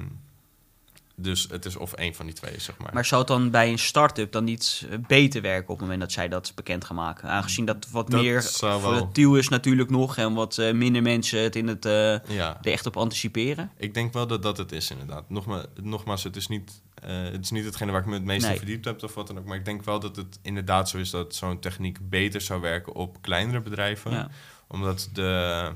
dus 1.15 1.47
het 1.49 1.65
is 1.65 1.75
of 1.75 1.93
één 1.93 2.15
van 2.15 2.25
die 2.25 2.35
twee, 2.35 2.59
zeg 2.59 2.77
maar. 2.77 2.93
Maar 2.93 3.05
zou 3.05 3.21
het 3.21 3.29
dan 3.29 3.49
bij 3.49 3.69
een 3.69 3.79
start-up 3.79 4.31
dan 4.31 4.43
niet 4.43 4.85
eh, 4.89 4.97
beter 5.07 5.41
werken 5.41 5.63
op 5.69 5.69
het 5.69 5.79
moment 5.79 5.99
dat 5.99 6.11
zij 6.11 6.27
dat 6.27 6.51
bekend 6.55 6.85
gaan 6.85 6.95
maken? 6.95 7.29
Aangezien 7.29 7.65
dat 7.65 7.87
wat 7.91 8.11
Dat 8.11 8.21
meer 8.21 8.43
volatiel 8.43 9.35
is 9.35 9.49
natuurlijk 9.49 9.89
nog 9.89 10.17
en 10.17 10.33
wat 10.33 10.57
eh, 10.57 10.73
minder 10.73 11.01
mensen 11.01 11.39
het 11.39 11.55
in 11.55 11.67
het 11.67 11.85
eh, 11.85 12.19
ja, 12.27 12.57
er 12.61 12.71
echt 12.71 12.85
op 12.85 12.97
anticiperen. 12.97 13.71
ik 13.77 13.93
denk 13.93 14.13
wel 14.13 14.27
dat 14.27 14.43
dat 14.43 14.57
het 14.57 14.71
is, 14.71 14.91
inderdaad. 14.91 15.29
Nogma, 15.29 15.65
nogmaals, 15.81 16.23
het 16.23 16.35
is, 16.35 16.47
niet, 16.47 16.81
eh, 17.01 17.23
het 17.23 17.43
is 17.43 17.51
niet 17.51 17.65
hetgene 17.65 17.91
waar 17.91 18.01
ik 18.01 18.07
me 18.07 18.13
het 18.13 18.23
meest 18.23 18.43
in 18.43 18.49
Nee. 18.49 18.57
verdiept 18.57 18.85
heb 18.85 19.03
of 19.03 19.13
wat 19.13 19.27
dan 19.27 19.37
ook. 19.37 19.45
Maar 19.45 19.57
ik 19.57 19.65
denk 19.65 19.83
wel 19.83 19.99
dat 19.99 20.15
het 20.15 20.39
inderdaad 20.41 20.89
zo 20.89 20.97
is 20.97 21.09
dat 21.09 21.35
zo'n 21.35 21.59
techniek 21.59 22.09
beter 22.09 22.41
zou 22.41 22.61
werken 22.61 22.93
op 22.93 23.21
kleinere 23.21 23.61
bedrijven. 23.61 24.11
Ja. 24.11 24.29
Omdat 24.67 25.09
de, 25.13 25.71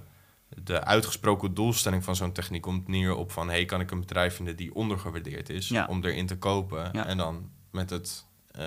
de 0.63 0.83
uitgesproken 0.83 1.53
doelstelling 1.53 2.03
van 2.03 2.15
zo'n 2.15 2.31
techniek 2.31 2.61
komt 2.61 2.87
neer 2.87 3.15
op 3.15 3.31
van... 3.31 3.49
hey, 3.49 3.65
kan 3.65 3.79
ik 3.79 3.91
een 3.91 3.99
bedrijf 3.99 4.35
vinden 4.35 4.55
die 4.55 4.75
ondergewaardeerd 4.75 5.49
is 5.49 5.67
Ja. 5.67 5.85
om 5.89 6.03
erin 6.03 6.25
te 6.27 6.37
kopen? 6.37 6.89
Ja. 6.91 7.05
En 7.05 7.17
dan 7.17 7.49
met, 7.71 7.89
het, 7.89 8.25
eh, 8.51 8.61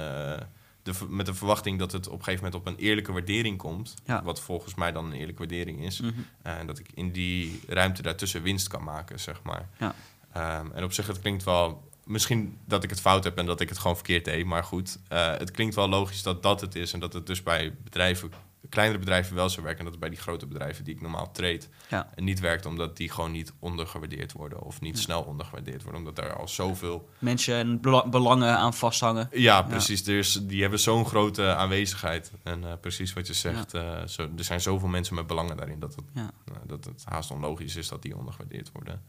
de, 0.82 0.92
met 1.08 1.26
de 1.26 1.34
verwachting 1.34 1.78
dat 1.78 1.92
het 1.92 2.06
op 2.06 2.18
een 2.18 2.24
gegeven 2.24 2.44
moment 2.44 2.62
op 2.62 2.66
een 2.66 2.78
eerlijke 2.84 3.12
waardering 3.12 3.58
komt... 3.58 3.94
Ja. 4.04 4.22
wat 4.22 4.40
volgens 4.40 4.74
mij 4.74 4.92
dan 4.92 5.04
een 5.06 5.12
eerlijke 5.12 5.38
waardering 5.40 5.84
is... 5.84 6.00
Mhm. 6.00 6.12
Eh, 6.42 6.58
En 6.58 6.66
dat 6.66 6.78
ik 6.78 6.86
in 6.94 7.12
die 7.12 7.60
ruimte 7.66 8.02
daartussen 8.02 8.42
winst 8.42 8.68
kan 8.68 8.84
maken, 8.84 9.20
zeg 9.20 9.42
maar. 9.42 9.68
Ja. 9.78 9.94
Ehm, 10.32 10.66
en 10.74 10.84
op 10.84 10.92
zich, 10.92 11.06
het 11.06 11.20
klinkt 11.20 11.44
wel... 11.44 11.90
Misschien 12.04 12.58
dat 12.64 12.84
ik 12.84 12.90
het 12.90 13.00
fout 13.00 13.24
heb 13.24 13.38
en 13.38 13.46
dat 13.46 13.60
ik 13.60 13.68
het 13.68 13.78
gewoon 13.78 13.96
verkeerd 13.96 14.24
deed. 14.24 14.44
Maar 14.44 14.64
goed, 14.64 14.98
eh, 15.08 15.30
het 15.30 15.50
klinkt 15.50 15.74
wel 15.74 15.88
logisch 15.88 16.22
dat 16.22 16.42
dat 16.42 16.60
het 16.60 16.74
is. 16.74 16.92
En 16.92 17.00
dat 17.00 17.12
het 17.12 17.26
dus 17.26 17.42
bij 17.42 17.74
bedrijven, 17.84 18.32
kleinere 18.72 18.98
bedrijven 18.98 19.34
wel 19.34 19.48
zo 19.48 19.62
werkt. 19.62 19.78
En 19.78 19.84
dat 19.84 19.92
het 19.92 20.02
bij 20.02 20.10
die 20.10 20.18
grote 20.20 20.46
bedrijven 20.46 20.84
die 20.84 20.94
ik 20.94 21.00
normaal 21.00 21.30
trade... 21.32 21.60
Ja. 21.88 22.08
niet 22.16 22.40
werkt 22.40 22.66
omdat 22.66 22.96
die 22.96 23.10
gewoon 23.10 23.32
niet 23.32 23.52
ondergewaardeerd 23.58 24.32
worden. 24.32 24.60
Of 24.60 24.80
niet 24.80 24.98
snel 24.98 25.22
ondergewaardeerd 25.22 25.82
worden. 25.82 26.00
Omdat 26.00 26.24
er 26.24 26.36
al 26.36 26.48
zoveel... 26.48 27.08
Mensen 27.18 27.54
en 27.54 27.80
bela- 27.80 28.08
belangen 28.08 28.56
aan 28.56 28.74
vasthangen. 28.74 29.28
Ja, 29.32 29.62
precies. 29.62 30.04
Dus 30.04 30.38
die 30.42 30.60
hebben 30.60 30.78
zo'n 30.78 31.06
grote 31.06 31.54
aanwezigheid. 31.54 32.32
En 32.42 32.64
eh, 32.64 32.72
precies 32.80 33.12
wat 33.12 33.26
je 33.26 33.32
zegt. 33.34 33.74
eh, 33.74 34.02
zo, 34.06 34.22
er 34.36 34.44
zijn 34.44 34.60
zoveel 34.60 34.88
mensen 34.88 35.14
met 35.14 35.26
belangen 35.26 35.56
daarin... 35.56 35.78
dat 35.80 35.94
het 35.94 36.04
nou, 36.14 36.28
dat 36.66 36.84
het 36.84 37.04
haast 37.04 37.30
onlogisch 37.30 37.76
is 37.76 37.88
dat 37.88 38.02
die 38.02 38.16
ondergewaardeerd 38.16 38.70
worden. 38.72 39.02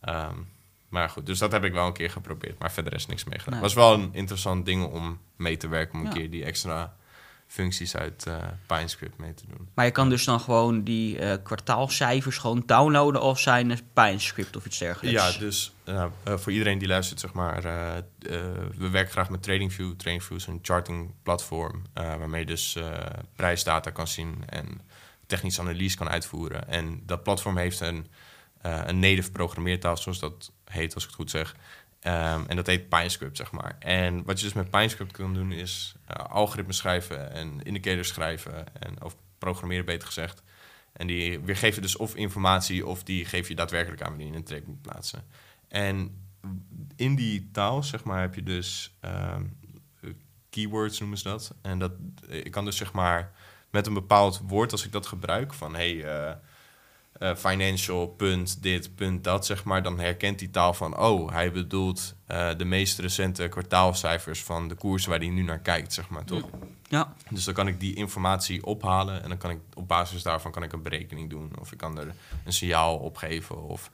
Ehm, 0.00 0.36
maar 0.88 1.08
goed, 1.10 1.26
dus 1.26 1.38
dat 1.38 1.52
heb 1.52 1.64
ik 1.64 1.72
wel 1.72 1.86
een 1.86 1.92
keer 1.92 2.10
geprobeerd. 2.10 2.58
Maar 2.58 2.72
verder 2.72 2.94
is 2.94 3.06
niks 3.06 3.24
mee 3.24 3.38
gedaan. 3.38 3.52
Nee. 3.52 3.62
was 3.62 3.74
wel 3.74 3.94
een 3.94 4.08
interessant 4.12 4.64
ding 4.64 4.84
om 4.84 5.18
mee 5.36 5.56
te 5.56 5.68
werken. 5.68 5.94
Om 5.94 6.00
een 6.00 6.06
Ja. 6.06 6.12
keer 6.18 6.30
die 6.30 6.44
extra 6.44 6.96
functies 7.56 7.96
uit 7.96 8.26
eh 8.26 8.36
PineScript 8.66 9.18
mee 9.18 9.34
te 9.34 9.44
doen. 9.48 9.68
Maar 9.74 9.84
je 9.84 9.90
kan 9.90 10.08
dus 10.08 10.24
dan 10.24 10.40
gewoon 10.40 10.82
die 10.82 11.18
eh, 11.18 11.42
kwartaalcijfers 11.42 12.38
gewoon 12.38 12.62
downloaden 12.66 13.22
of 13.22 13.38
zijn 13.40 13.78
PineScript 13.92 14.56
of 14.56 14.66
iets 14.66 14.78
dergelijks. 14.78 15.34
Ja, 15.34 15.38
dus 15.38 15.74
nou, 15.84 16.10
eh, 16.24 16.36
voor 16.36 16.52
iedereen 16.52 16.78
die 16.78 16.88
luistert, 16.88 17.20
zeg 17.20 17.32
maar, 17.32 17.62
we 18.76 18.88
werken 18.90 19.12
graag 19.12 19.30
met 19.30 19.42
TradingView. 19.42 19.94
TradingView 19.96 20.36
is 20.36 20.46
een 20.46 20.58
charting 20.62 21.10
platform 21.22 21.82
waarmee 21.94 22.40
je 22.40 22.46
dus 22.46 22.78
prijsdata 23.36 23.90
kan 23.90 24.08
zien 24.08 24.42
en 24.46 24.80
technische 25.26 25.60
analyse 25.60 25.96
kan 25.96 26.08
uitvoeren. 26.08 26.68
En 26.68 27.02
dat 27.06 27.22
platform 27.22 27.56
heeft 27.56 27.80
een, 27.80 28.06
eh, 28.60 28.80
een 28.84 28.98
native 28.98 29.30
programmeertaal, 29.30 29.96
zoals 29.96 30.18
dat 30.18 30.52
heet, 30.64 30.94
als 30.94 31.02
ik 31.02 31.08
het 31.08 31.18
goed 31.18 31.30
zeg. 31.30 31.56
Ehm, 32.06 32.40
en 32.46 32.56
dat 32.56 32.66
heet 32.66 32.88
PineScript, 32.88 33.36
zeg 33.36 33.52
maar. 33.52 33.76
En 33.78 34.24
wat 34.24 34.38
je 34.38 34.44
dus 34.44 34.54
met 34.54 34.70
PineScript 34.70 35.12
kan 35.12 35.34
doen, 35.34 35.52
is 35.52 35.94
eh, 36.04 36.24
algoritmes 36.24 36.76
schrijven 36.76 37.32
en 37.32 37.62
indicators 37.62 38.08
schrijven, 38.08 38.80
en, 38.80 39.02
of 39.02 39.16
programmeren 39.38 39.84
beter 39.84 40.06
gezegd. 40.06 40.42
En 40.92 41.06
die 41.06 41.40
weergeven 41.40 41.82
dus 41.82 41.96
of 41.96 42.14
informatie 42.14 42.86
of 42.86 43.02
die 43.02 43.24
geef 43.24 43.48
je 43.48 43.54
daadwerkelijk 43.54 44.02
aan 44.02 44.08
wanneer 44.08 44.26
je 44.26 44.34
een 44.34 44.44
trade 44.44 44.66
moet 44.66 44.82
plaatsen. 44.82 45.24
En 45.68 46.24
in 46.96 47.14
die 47.14 47.50
taal, 47.52 47.82
zeg 47.82 48.04
maar, 48.04 48.20
heb 48.20 48.34
je 48.34 48.42
dus 48.42 48.96
ehm, 49.00 49.44
keywords 50.50 51.00
noemen 51.00 51.18
ze 51.18 51.24
dat. 51.24 51.54
En 51.62 51.78
dat, 51.78 51.92
ik 52.28 52.50
kan 52.50 52.64
dus 52.64 52.76
zeg 52.76 52.92
maar 52.92 53.32
met 53.70 53.86
een 53.86 53.94
bepaald 53.94 54.42
woord, 54.46 54.72
als 54.72 54.84
ik 54.84 54.92
dat 54.92 55.06
gebruik, 55.06 55.54
van 55.54 55.74
hey, 55.74 56.04
eh, 56.04 56.34
eh, 57.18 57.34
financial, 57.34 58.06
punt, 58.06 58.62
dit, 58.62 58.94
punt, 58.94 59.24
dat, 59.24 59.46
zeg 59.46 59.64
maar, 59.64 59.82
dan 59.82 59.98
herkent 59.98 60.38
die 60.38 60.50
taal 60.50 60.74
van, 60.74 60.98
oh, 60.98 61.30
hij 61.30 61.52
bedoelt 61.52 62.14
eh, 62.26 62.48
de 62.56 62.64
meest 62.64 62.98
recente 62.98 63.48
kwartaalcijfers 63.48 64.42
van 64.42 64.68
de 64.68 64.74
koers 64.74 65.06
waar 65.06 65.18
hij 65.18 65.28
nu 65.28 65.42
naar 65.42 65.58
kijkt, 65.58 65.92
zeg 65.92 66.08
maar, 66.08 66.24
toch? 66.24 66.48
Ja, 66.88 67.14
Dus 67.30 67.44
dan 67.44 67.54
kan 67.54 67.68
ik 67.68 67.80
die 67.80 67.94
informatie 67.94 68.64
ophalen 68.64 69.22
en 69.22 69.28
dan 69.28 69.38
kan 69.38 69.50
ik 69.50 69.58
op 69.74 69.88
basis 69.88 70.22
daarvan 70.22 70.50
kan 70.50 70.62
ik 70.62 70.72
een 70.72 70.82
berekening 70.82 71.30
doen. 71.30 71.50
Of 71.60 71.72
ik 71.72 71.78
kan 71.78 71.98
er 71.98 72.14
een 72.44 72.52
signaal 72.52 72.96
op 72.96 73.16
geven. 73.16 73.62
Of 73.62 73.90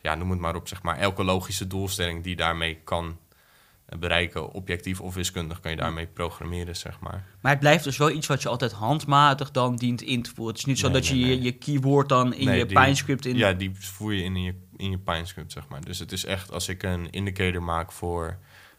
ja, 0.00 0.14
noem 0.14 0.30
het 0.30 0.40
maar 0.40 0.54
op, 0.54 0.68
zeg 0.68 0.82
maar. 0.82 0.98
Elke 0.98 1.24
logische 1.24 1.66
doelstelling 1.66 2.24
die 2.24 2.36
daarmee 2.36 2.80
kan 2.84 3.18
bereiken, 3.98 4.52
objectief 4.52 5.00
of 5.00 5.14
wiskundig, 5.14 5.60
kan 5.60 5.70
je 5.70 5.76
daarmee 5.76 6.06
programmeren, 6.06 6.76
zeg 6.76 7.00
maar. 7.00 7.24
maar 7.40 7.50
het 7.52 7.60
blijft 7.60 7.84
dus 7.84 7.96
wel 7.96 8.10
iets 8.10 8.26
wat 8.26 8.42
je 8.42 8.48
altijd 8.48 8.72
handmatig 8.72 9.50
dan 9.50 9.76
dient 9.76 10.02
in 10.02 10.22
te 10.22 10.30
voeren. 10.34 10.46
Het 10.54 10.58
is 10.58 10.64
niet 10.64 10.78
zo 10.78 10.86
Nee, 10.88 10.94
dat 10.94 11.06
je 11.06 11.14
nee, 11.14 11.22
je, 11.22 11.28
nee. 11.34 11.42
je 11.42 11.52
keyword 11.52 12.08
dan 12.08 12.34
in 12.34 12.52
je 12.56 12.66
die- 12.66 12.78
PineScript 12.80 13.26
in... 13.26 13.36
Ja, 13.36 13.52
die 13.52 13.70
voer 13.74 14.12
je 14.14 14.22
in 14.22 14.36
in 14.36 14.42
je, 14.42 14.54
in 14.76 14.90
je 14.90 14.98
PineScript, 14.98 15.52
zeg 15.52 15.68
maar. 15.68 15.84
Dus 15.84 15.98
het 15.98 16.12
is 16.12 16.24
echt, 16.24 16.52
als 16.52 16.68
ik 16.68 16.82
een 16.82 17.10
indicator 17.10 17.62
maak 17.62 17.92
voor... 17.92 18.38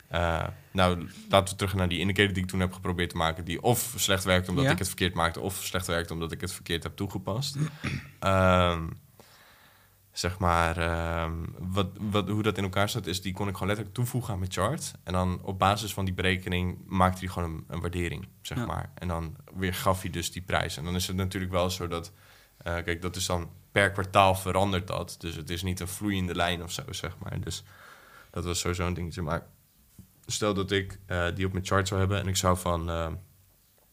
eh, 0.10 0.44
nou, 0.72 1.08
laten 1.30 1.54
we 1.54 1.60
terug 1.60 1.74
naar 1.76 1.88
die 1.90 2.00
indicator 2.00 2.34
die 2.34 2.44
ik 2.44 2.50
toen 2.50 2.60
heb 2.60 2.74
geprobeerd 2.74 3.10
te 3.10 3.18
maken... 3.18 3.46
die 3.46 3.62
of 3.62 3.94
slecht 3.98 4.24
werkt 4.24 4.50
omdat 4.50 4.64
Ja. 4.66 4.72
ik 4.72 4.78
het 4.78 4.88
verkeerd 4.88 5.14
maakte... 5.14 5.40
of 5.40 5.56
slecht 5.64 5.88
werkt 5.88 6.12
omdat 6.12 6.32
ik 6.32 6.42
het 6.42 6.54
verkeerd 6.54 6.84
heb 6.84 6.96
toegepast. 6.96 7.56
Ehm, 8.20 8.84
zeg 10.18 10.40
maar, 10.40 10.78
ehm, 10.78 11.34
wat, 11.60 11.88
wat, 12.00 12.30
hoe 12.30 12.44
dat 12.44 12.58
in 12.58 12.64
elkaar 12.64 12.90
staat... 12.90 13.06
is 13.06 13.22
die 13.22 13.34
kon 13.34 13.48
ik 13.48 13.54
gewoon 13.54 13.68
letterlijk 13.68 13.96
toevoegen 13.98 14.34
aan 14.34 14.40
mijn 14.40 14.52
chart. 14.52 14.94
En 15.04 15.14
dan 15.14 15.40
op 15.44 15.60
basis 15.60 15.94
van 15.94 16.06
die 16.06 16.14
berekening 16.14 16.78
maakte 16.86 17.20
hij 17.20 17.28
gewoon 17.34 17.50
een, 17.52 17.64
een 17.68 17.80
waardering, 17.80 18.28
zeg 18.42 18.58
Ja. 18.58 18.66
maar. 18.66 18.92
En 18.94 19.08
dan 19.08 19.36
weer 19.56 19.74
gaf 19.74 20.02
hij 20.02 20.12
dus 20.12 20.32
die 20.32 20.42
prijs. 20.42 20.78
En 20.78 20.84
dan 20.84 20.96
is 20.96 21.08
het 21.08 21.16
natuurlijk 21.16 21.52
wel 21.52 21.70
zo 21.70 21.88
dat... 21.88 22.12
eh, 22.58 22.74
kijk, 22.74 23.02
dat 23.02 23.16
is 23.16 23.26
dan 23.26 23.50
per 23.72 23.92
kwartaal 23.92 24.36
verandert 24.36 24.88
dat. 24.88 25.16
Dus 25.20 25.36
het 25.36 25.50
is 25.50 25.64
niet 25.64 25.80
een 25.80 25.88
vloeiende 25.88 26.36
lijn 26.36 26.64
of 26.64 26.72
zo, 26.72 26.84
zeg 26.90 27.18
maar. 27.18 27.40
Dus 27.40 27.64
dat 28.32 28.46
was 28.46 28.60
sowieso 28.60 28.86
een 28.88 28.94
dingetje. 28.94 29.22
Maar 29.22 29.46
stel 30.26 30.54
dat 30.54 30.72
ik 30.72 31.00
eh, 31.06 31.26
die 31.36 31.46
op 31.46 31.52
mijn 31.54 31.66
chart 31.66 31.88
zou 31.88 32.00
hebben... 32.00 32.20
en 32.20 32.28
ik 32.28 32.36
zou 32.36 32.58
van, 32.58 32.90
eh, 32.90 33.08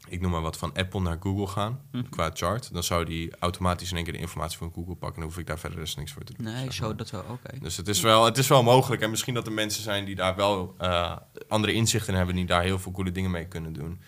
ik 0.08 0.20
noem 0.20 0.30
maar 0.30 0.40
wat, 0.40 0.56
van 0.56 0.73
Apple 0.75 1.00
naar 1.00 1.16
Google 1.20 1.46
gaan... 1.46 1.80
Mhm. 1.92 2.08
qua 2.08 2.30
chart. 2.34 2.73
Dan 2.73 2.82
zou 2.82 3.04
die 3.04 3.37
automatisch 3.38 3.90
in 3.90 3.96
één 3.96 4.04
keer 4.04 4.12
de 4.12 4.18
informatie 4.18 4.58
van 4.58 4.73
Google 4.75 4.94
pakken... 4.94 5.14
en 5.14 5.20
dan 5.20 5.30
hoef 5.30 5.38
ik 5.38 5.46
daar 5.46 5.58
verder 5.58 5.78
dus 5.78 5.94
niks 5.94 6.12
voor 6.12 6.25
te 6.25 6.32
doen. 6.37 6.46
Nee, 6.46 6.62
zeg 6.62 6.73
zo 6.73 6.94
dat 6.94 7.11
wel, 7.11 7.25
oké. 7.28 7.58
Dus 7.58 7.76
het 7.76 7.88
is, 7.88 8.00
wel, 8.00 8.25
het 8.25 8.38
is 8.38 8.49
wel 8.49 8.62
mogelijk. 8.62 9.02
En 9.02 9.11
misschien 9.11 9.34
dat 9.34 9.46
er 9.46 9.52
mensen 9.52 9.82
zijn 9.82 10.04
die 10.04 10.14
daar 10.14 10.37
wel 10.37 10.75
eh, 10.78 11.16
andere 11.49 11.73
inzichten 11.73 12.11
in 12.12 12.16
hebben... 12.16 12.34
die 12.34 12.46
daar 12.46 12.62
heel 12.62 12.78
veel 12.78 12.92
coole 12.92 13.12
dingen 13.12 13.30
mee 13.30 13.49
kunnen 13.49 13.73
doen. 13.73 14.00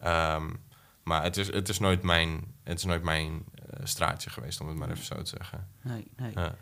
Ehm, 0.00 0.50
maar 1.02 1.22
het 1.22 1.36
is, 1.36 1.52
het 1.52 1.68
is 1.68 1.78
nooit 1.78 2.02
mijn, 2.02 2.54
het 2.62 2.78
is 2.78 2.84
nooit 2.84 3.02
mijn 3.02 3.44
eh, 3.54 3.80
straatje 3.84 4.30
geweest, 4.30 4.60
om 4.60 4.68
het 4.68 4.76
maar 4.76 4.90
even 4.90 5.04
zo 5.04 5.22
te 5.22 5.36
zeggen. 5.36 5.68
Nee, 5.82 6.06
nee. 6.16 6.32
Ja. 6.34 6.54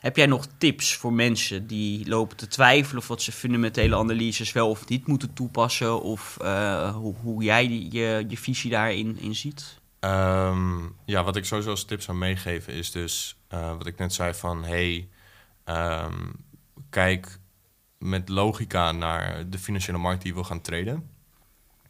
Heb 0.00 0.16
jij 0.16 0.26
nog 0.26 0.46
tips 0.58 0.94
voor 0.96 1.12
mensen 1.12 1.66
die 1.66 2.08
lopen 2.08 2.36
te 2.36 2.46
twijfelen... 2.46 3.02
of 3.02 3.08
wat 3.08 3.22
ze 3.22 3.32
fundamentele 3.32 3.96
analyses 3.96 4.52
wel 4.52 4.70
of 4.70 4.88
niet 4.88 5.06
moeten 5.06 5.32
toepassen... 5.32 6.02
of 6.02 6.36
eh, 6.40 6.96
hoe, 6.96 7.42
jij 7.42 7.68
je, 7.68 8.24
je 8.28 8.36
visie 8.36 8.70
daarin 8.70 9.18
in 9.18 9.34
ziet? 9.34 9.78
Ehm, 10.00 10.78
ja, 11.04 11.24
wat 11.24 11.36
ik 11.36 11.44
sowieso 11.44 11.70
als 11.70 11.84
tip 11.84 12.02
zou 12.02 12.18
meegeven 12.18 12.72
is 12.72 12.90
dus... 12.90 13.36
eh, 13.48 13.70
wat 13.76 13.86
ik 13.86 13.98
net 13.98 14.12
zei 14.12 14.34
van... 14.34 14.64
hey, 14.64 15.08
ehm, 15.64 16.26
kijk 16.90 17.38
met 17.98 18.28
logica 18.28 18.92
naar 18.92 19.50
de 19.50 19.58
financiële 19.58 19.98
markt 19.98 20.18
die 20.22 20.28
je 20.28 20.34
wil 20.34 20.44
gaan 20.44 20.60
traden. 20.60 21.10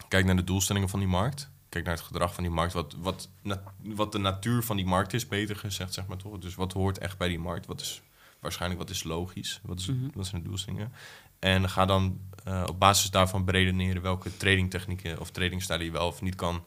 Kijk 0.07 0.25
naar 0.25 0.35
de 0.35 0.43
doelstellingen 0.43 0.89
van 0.89 0.99
die 0.99 1.07
markt. 1.07 1.49
Kijk 1.69 1.85
naar 1.85 1.93
het 1.95 2.03
gedrag 2.03 2.33
van 2.33 2.43
die 2.43 2.51
markt. 2.53 2.73
Wat, 2.73 2.95
wat, 2.97 3.29
na- 3.41 3.63
wat 3.83 4.11
de 4.11 4.17
natuur 4.17 4.63
van 4.63 4.75
die 4.75 4.85
markt 4.85 5.13
is, 5.13 5.27
beter 5.27 5.55
gezegd, 5.55 5.93
zeg 5.93 6.07
maar 6.07 6.17
toch. 6.17 6.37
Dus 6.39 6.55
wat 6.55 6.73
hoort 6.73 6.97
echt 6.97 7.17
bij 7.17 7.27
die 7.27 7.39
markt? 7.39 7.65
Wat 7.65 7.81
is 7.81 8.01
waarschijnlijk 8.39 8.81
wat 8.81 8.89
is 8.89 9.03
logisch? 9.03 9.59
Wat, 9.63 9.79
is, 9.79 9.85
Mhm. 9.85 10.07
wat 10.13 10.27
zijn 10.27 10.41
de 10.41 10.47
doelstellingen? 10.47 10.93
En 11.39 11.69
ga 11.69 11.85
dan 11.85 12.19
eh, 12.43 12.63
op 12.67 12.79
basis 12.79 13.11
daarvan 13.11 13.45
beredeneren 13.45 14.01
welke 14.01 14.37
tradingtechnieken 14.37 15.19
of 15.19 15.31
tradingstijlen 15.31 15.85
je 15.85 15.91
wel 15.91 16.07
of 16.07 16.21
niet 16.21 16.35
kan 16.35 16.63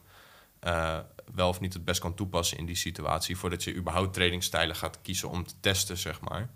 eh, 0.59 0.99
wel 1.33 1.49
of 1.49 1.59
niet 1.59 1.73
het 1.73 1.85
best 1.85 1.99
kan 2.01 2.13
toepassen 2.13 2.57
in 2.57 2.65
die 2.65 2.75
situatie. 2.75 3.37
Voordat 3.37 3.63
je 3.63 3.75
überhaupt 3.75 4.13
tradingstijlen 4.13 4.75
gaat 4.75 4.99
kiezen 5.01 5.29
om 5.29 5.43
te 5.47 5.53
testen, 5.59 5.97
zeg 5.97 6.21
maar. 6.21 6.49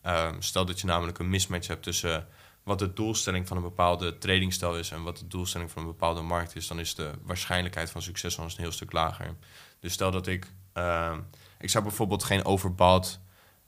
Ehm, 0.00 0.40
stel 0.40 0.64
dat 0.66 0.80
je 0.80 0.86
namelijk 0.86 1.18
een 1.18 1.30
mismatch 1.30 1.66
hebt 1.68 1.82
tussen 1.82 2.26
wat 2.62 2.78
de 2.78 2.92
doelstelling 2.92 3.48
van 3.48 3.56
een 3.56 3.62
bepaalde 3.62 4.18
tradingstijl 4.18 4.78
is 4.78 4.90
en 4.90 5.02
wat 5.02 5.18
de 5.18 5.26
doelstelling 5.26 5.70
van 5.70 5.82
een 5.82 5.88
bepaalde 5.88 6.22
markt 6.22 6.56
is, 6.56 6.66
dan 6.66 6.80
is 6.80 6.94
de 6.94 7.10
waarschijnlijkheid 7.22 7.90
van 7.90 8.02
succes 8.02 8.38
al 8.38 8.44
eens 8.44 8.54
een 8.56 8.62
heel 8.62 8.72
stuk 8.72 8.92
lager. 8.92 9.34
Dus 9.80 9.92
stel 9.92 10.10
dat 10.10 10.26
ik, 10.26 10.52
ehm, 10.72 11.18
ik 11.58 11.70
zou 11.70 11.84
bijvoorbeeld 11.84 12.24
geen 12.24 12.44
overbouwd 12.44 13.20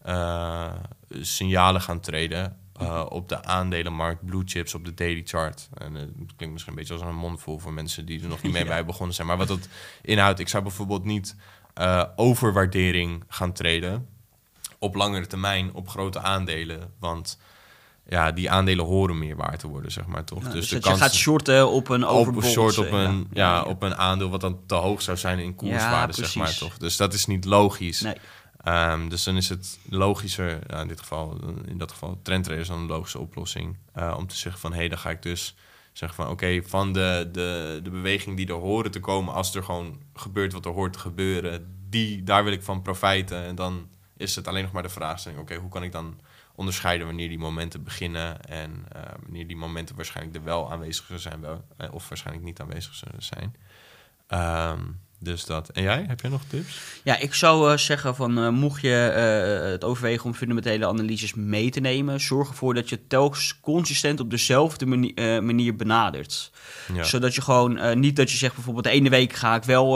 eh, 0.02 0.72
signalen 1.10 1.80
gaan 1.80 2.00
traden 2.00 2.58
eh, 2.80 3.06
op 3.08 3.28
de 3.28 3.44
aandelenmarkt, 3.44 4.24
blue 4.24 4.42
chips 4.44 4.74
op 4.74 4.84
de 4.84 4.94
daily 4.94 5.22
chart. 5.24 5.68
En 5.74 5.96
eh, 5.96 6.02
het 6.02 6.34
klinkt 6.36 6.52
misschien 6.52 6.72
een 6.72 6.78
beetje 6.78 6.94
als 6.94 7.02
een 7.02 7.14
mondvol 7.14 7.58
voor 7.58 7.72
mensen 7.72 8.06
die 8.06 8.22
er 8.22 8.28
nog 8.28 8.42
niet 8.42 8.52
mee 8.52 8.62
Ja. 8.64 8.68
bij 8.68 8.84
begonnen 8.84 9.14
zijn. 9.14 9.26
Maar 9.26 9.36
wat 9.36 9.48
dat 9.48 9.68
inhoudt, 10.02 10.38
ik 10.40 10.48
zou 10.48 10.62
bijvoorbeeld 10.62 11.04
niet 11.04 11.36
eh, 11.74 12.04
overwaardering 12.16 13.24
gaan 13.28 13.52
traden 13.52 14.08
op 14.78 14.94
langere 14.94 15.26
termijn 15.26 15.74
op 15.74 15.88
grote 15.88 16.20
aandelen. 16.20 16.92
Want 16.98 17.38
ja, 18.08 18.32
die 18.32 18.50
aandelen 18.50 18.84
horen 18.84 19.18
meer 19.18 19.36
waard 19.36 19.58
te 19.58 19.68
worden, 19.68 19.92
zeg 19.92 20.06
maar 20.06 20.24
toch? 20.24 20.42
Dus 20.42 20.52
dus 20.52 20.68
de 20.68 20.74
dat 20.74 20.84
je 20.84 20.88
kans 20.90 21.02
gaat 21.02 21.14
shorten 21.14 21.68
op 21.68 21.88
een 21.88 22.06
op 22.06 22.36
een 22.36 22.42
short 22.42 22.78
op 22.78 22.86
eh, 22.86 23.02
een, 23.02 23.26
ja, 23.32 23.54
ja. 23.54 23.62
op 23.62 23.82
een 23.82 23.96
aandeel 23.96 24.30
wat 24.30 24.40
dan 24.40 24.60
te 24.66 24.74
hoog 24.74 25.02
zou 25.02 25.16
zijn 25.16 25.38
in 25.38 25.54
koerswaarde, 25.54 26.12
zeg 26.12 26.34
maar 26.34 26.56
toch? 26.56 26.76
Dus 26.76 26.96
dat 26.96 27.14
is 27.14 27.26
niet 27.26 27.44
logisch. 27.44 28.00
Nee, 28.00 28.14
Ehm, 28.64 29.08
dus 29.08 29.24
dan 29.24 29.36
is 29.36 29.48
het 29.48 29.78
logischer, 29.88 30.58
nou, 30.66 30.82
in 30.82 30.88
dit 30.88 31.00
geval, 31.00 31.38
in 31.66 31.78
dat 31.78 31.90
geval, 31.90 32.20
trendtrader 32.22 32.60
is 32.62 32.68
dan 32.68 32.78
een 32.78 32.86
logische 32.86 33.18
oplossing. 33.18 33.76
eh, 33.92 34.14
om 34.18 34.26
te 34.26 34.36
zeggen 34.36 34.60
van, 34.60 34.72
hé, 34.72 34.78
hey, 34.78 34.88
dan 34.88 34.98
ga 34.98 35.10
ik 35.10 35.22
dus 35.22 35.54
zeggen 35.92 36.24
van, 36.24 36.32
oké, 36.32 36.62
van 36.66 36.92
de, 36.92 37.28
de, 37.32 37.80
de 37.82 37.90
beweging 37.90 38.36
die 38.36 38.46
er 38.46 38.54
horen 38.54 38.90
te 38.90 39.00
komen, 39.00 39.34
als 39.34 39.54
er 39.54 39.62
gewoon 39.62 40.00
gebeurt 40.14 40.52
wat 40.52 40.64
er 40.64 40.70
hoort 40.70 40.92
te 40.92 40.98
gebeuren, 40.98 41.76
die, 41.88 42.22
daar 42.22 42.44
wil 42.44 42.52
ik 42.52 42.62
van 42.62 42.82
profijten. 42.82 43.44
En 43.44 43.54
dan 43.54 43.88
is 44.16 44.36
het 44.36 44.48
alleen 44.48 44.62
nog 44.62 44.72
maar 44.72 44.82
de 44.82 44.88
vraagstelling, 44.88 45.40
oké, 45.40 45.54
hoe 45.54 45.70
kan 45.70 45.82
ik 45.82 45.92
dan 45.92 46.20
onderscheiden 46.54 47.06
wanneer 47.06 47.28
die 47.28 47.38
momenten 47.38 47.82
beginnen 47.82 48.44
en 48.44 48.84
eh, 48.92 49.02
wanneer 49.22 49.46
die 49.46 49.56
momenten 49.56 49.96
waarschijnlijk 49.96 50.36
er 50.36 50.44
wel 50.44 50.72
aanwezig 50.72 51.10
zijn, 51.14 51.40
wel, 51.40 51.64
eh, 51.76 51.92
of 51.92 52.08
waarschijnlijk 52.08 52.46
niet 52.46 52.60
aanwezig 52.60 52.94
zullen 52.94 53.22
zijn. 53.22 53.56
Ehm, 54.26 54.82
dus 55.24 55.44
dat. 55.44 55.68
En 55.68 55.82
jij, 55.82 56.04
heb 56.08 56.20
jij 56.20 56.30
nog 56.30 56.40
tips? 56.48 56.80
Ja, 57.02 57.18
ik 57.18 57.34
zou 57.34 57.70
eh, 57.72 57.78
zeggen 57.78 58.16
van 58.16 58.38
eh, 58.38 58.48
mocht 58.48 58.80
je 58.80 58.94
eh, 58.94 59.70
het 59.70 59.84
overwegen 59.84 60.24
om 60.24 60.34
fundamentele 60.34 60.86
analyses 60.86 61.34
mee 61.34 61.70
te 61.70 61.80
nemen, 61.80 62.20
zorg 62.20 62.48
ervoor 62.48 62.74
dat 62.74 62.88
je 62.88 62.94
het 62.94 63.08
telkens 63.08 63.58
consistent 63.60 64.20
op 64.20 64.30
dezelfde 64.30 64.86
mani- 64.86 65.12
eh, 65.14 65.38
manier 65.38 65.76
benadert. 65.76 66.50
Ja. 66.94 67.02
Zodat 67.02 67.34
je 67.34 67.42
gewoon 67.42 67.98
niet 68.00 68.16
dat 68.16 68.30
je 68.30 68.36
zegt 68.36 68.54
bijvoorbeeld 68.54 68.84
de 68.84 68.90
ene 68.90 69.08
week 69.10 69.32
ga 69.32 69.54
ik 69.54 69.62
wel 69.64 69.92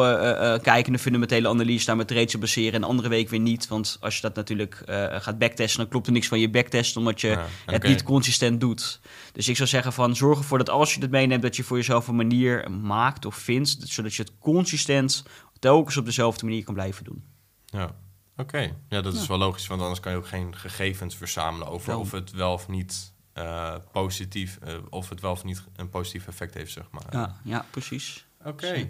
kijken 0.63 0.93
naar 0.93 1.01
fundamentele 1.01 1.49
analyse, 1.49 1.87
daar 1.87 1.97
mijn 1.97 2.09
trades 2.09 2.35
op 2.35 2.41
baseren 2.41 2.73
en 2.73 2.81
de 2.81 2.87
andere 2.87 3.09
week 3.09 3.29
weer 3.29 3.41
niet. 3.41 3.69
Want 3.69 3.97
als 4.01 4.15
je 4.15 4.21
dat 4.21 4.35
natuurlijk 4.35 4.83
gaat 5.21 5.39
backtesten, 5.39 5.81
dan 5.81 5.89
klopt 5.89 6.07
er 6.07 6.13
niks 6.13 6.29
van 6.29 6.41
je 6.41 6.51
backtest 6.51 6.97
omdat 6.97 7.21
je 7.21 7.29
Ja, 7.29 7.47
het 7.67 7.83
niet 7.83 8.03
consistent 8.03 8.61
doet. 8.61 9.01
Dus 9.33 9.49
ik 9.49 9.57
zou 9.57 9.69
zeggen 9.69 9.93
van 9.93 10.17
zorg 10.17 10.39
ervoor 10.39 10.59
dat 10.59 10.71
als 10.71 10.95
je 10.95 11.01
het 11.01 11.11
meeneemt, 11.11 11.43
dat 11.43 11.57
je 11.57 11.65
voor 11.65 11.77
jezelf 11.77 12.09
een 12.09 12.17
manier 12.17 12.71
maakt 12.71 13.25
of 13.25 13.35
vindt, 13.35 13.77
zodat 13.85 14.15
je 14.15 14.23
het 14.23 14.33
consistent 14.41 15.18
telkens 15.59 15.97
op 15.97 16.05
dezelfde 16.05 16.45
manier 16.45 16.65
kan 16.65 16.75
blijven 16.75 17.05
doen. 17.05 17.25
Ja, 17.67 17.95
Oké, 18.37 18.73
ja, 18.89 19.01
dat 19.01 19.15
is 19.15 19.27
wel 19.27 19.39
logisch, 19.39 19.67
want 19.67 19.81
anders 19.81 20.01
kan 20.01 20.13
je 20.13 20.19
ook 20.19 20.27
geen 20.29 20.57
gegevens 20.57 21.17
verzamelen 21.17 21.69
over 21.69 21.97
of 21.97 22.11
het 22.11 22.31
wel 22.33 22.53
of 22.53 22.69
niet 22.69 23.13
eh, 23.33 23.75
positief, 23.93 24.59
eh, 24.63 24.75
of 24.91 25.09
het 25.09 25.21
wel 25.21 25.31
of 25.31 25.45
niet 25.45 25.63
een 25.77 25.89
positief 25.91 26.27
effect 26.29 26.55
heeft, 26.55 26.73
zeg 26.73 26.85
maar. 26.91 27.03
Ja, 27.11 27.37
ja 27.45 27.65
precies. 27.71 28.27
Oké. 28.45 28.89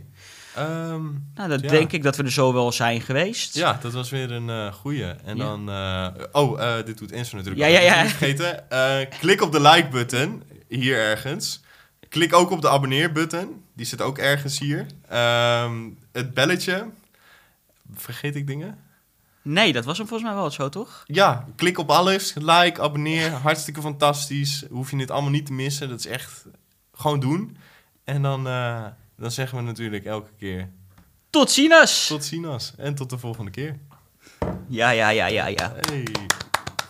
Ehm, 0.55 1.03
Nou, 1.35 1.49
dan 1.49 1.59
Ja. 1.61 1.69
denk 1.69 1.93
ik 1.93 2.03
dat 2.03 2.17
we 2.17 2.23
er 2.23 2.33
zo 2.33 2.53
wel 2.53 2.73
zijn 2.73 3.01
geweest. 3.01 3.55
ja, 3.55 3.79
dat 3.83 3.93
was 3.93 4.11
weer 4.11 4.31
een 4.33 4.51
eh 4.51 4.73
goeie. 4.73 5.05
En 5.05 5.37
Ja. 5.37 5.45
dan, 5.45 5.69
oh, 6.33 6.77
dit 6.85 6.99
doet 6.99 7.13
Insta 7.13 7.37
natuurlijk. 7.37 7.71
Ja, 7.71 7.79
ja, 7.79 7.81
ja. 7.81 8.03
Niet 8.03 8.11
vergeten. 8.13 8.67
Klik 9.19 9.43
op 9.43 9.53
de 9.53 9.61
like-button 9.61 10.43
hier 10.69 10.97
ergens. 10.99 11.61
Klik 12.09 12.33
ook 12.35 12.51
op 12.51 12.61
de 12.61 12.69
abonneer-button. 12.69 13.63
Die 13.75 13.87
zit 13.87 14.01
ook 14.01 14.19
ergens 14.19 14.59
hier. 14.59 14.87
Ehm, 15.09 15.89
het 16.13 16.35
belletje. 16.35 16.87
Vergeet 17.95 18.37
ik 18.37 18.47
dingen? 18.47 18.79
Nee, 19.43 19.73
dat 19.73 19.85
was 19.85 19.99
hem 19.99 20.07
volgens 20.07 20.29
mij 20.31 20.39
wel 20.39 20.51
zo, 20.51 20.69
toch? 20.69 21.03
Ja, 21.07 21.47
klik 21.57 21.79
op 21.79 21.91
alles. 21.91 22.35
Like, 22.35 22.81
abonneer. 22.81 23.31
Hartstikke 23.31 23.81
fantastisch. 23.81 24.65
Hoef 24.71 24.91
je 24.91 24.97
dit 24.97 25.11
allemaal 25.11 25.31
niet 25.31 25.47
te 25.47 25.53
missen. 25.53 25.89
Dat 25.89 25.99
is 25.99 26.07
echt 26.07 26.45
gewoon 26.93 27.21
doen. 27.21 27.57
En 28.05 28.23
dan, 28.23 28.47
eh, 28.47 28.85
dan 29.17 29.31
zeggen 29.31 29.59
we 29.59 29.65
natuurlijk 29.65 30.05
elke 30.05 30.31
keer 30.39 30.69
Tot 31.31 31.51
ziens! 31.51 32.07
tot 32.07 32.25
ziens. 32.25 32.73
En 32.77 32.95
tot 32.95 33.11
de 33.11 33.19
volgende 33.19 33.51
keer. 33.51 33.79
Ja, 34.67 34.91
ja, 34.91 35.09
ja, 35.09 35.27
ja, 35.27 35.47
ja. 35.47 35.73
Hey. 35.81 36.05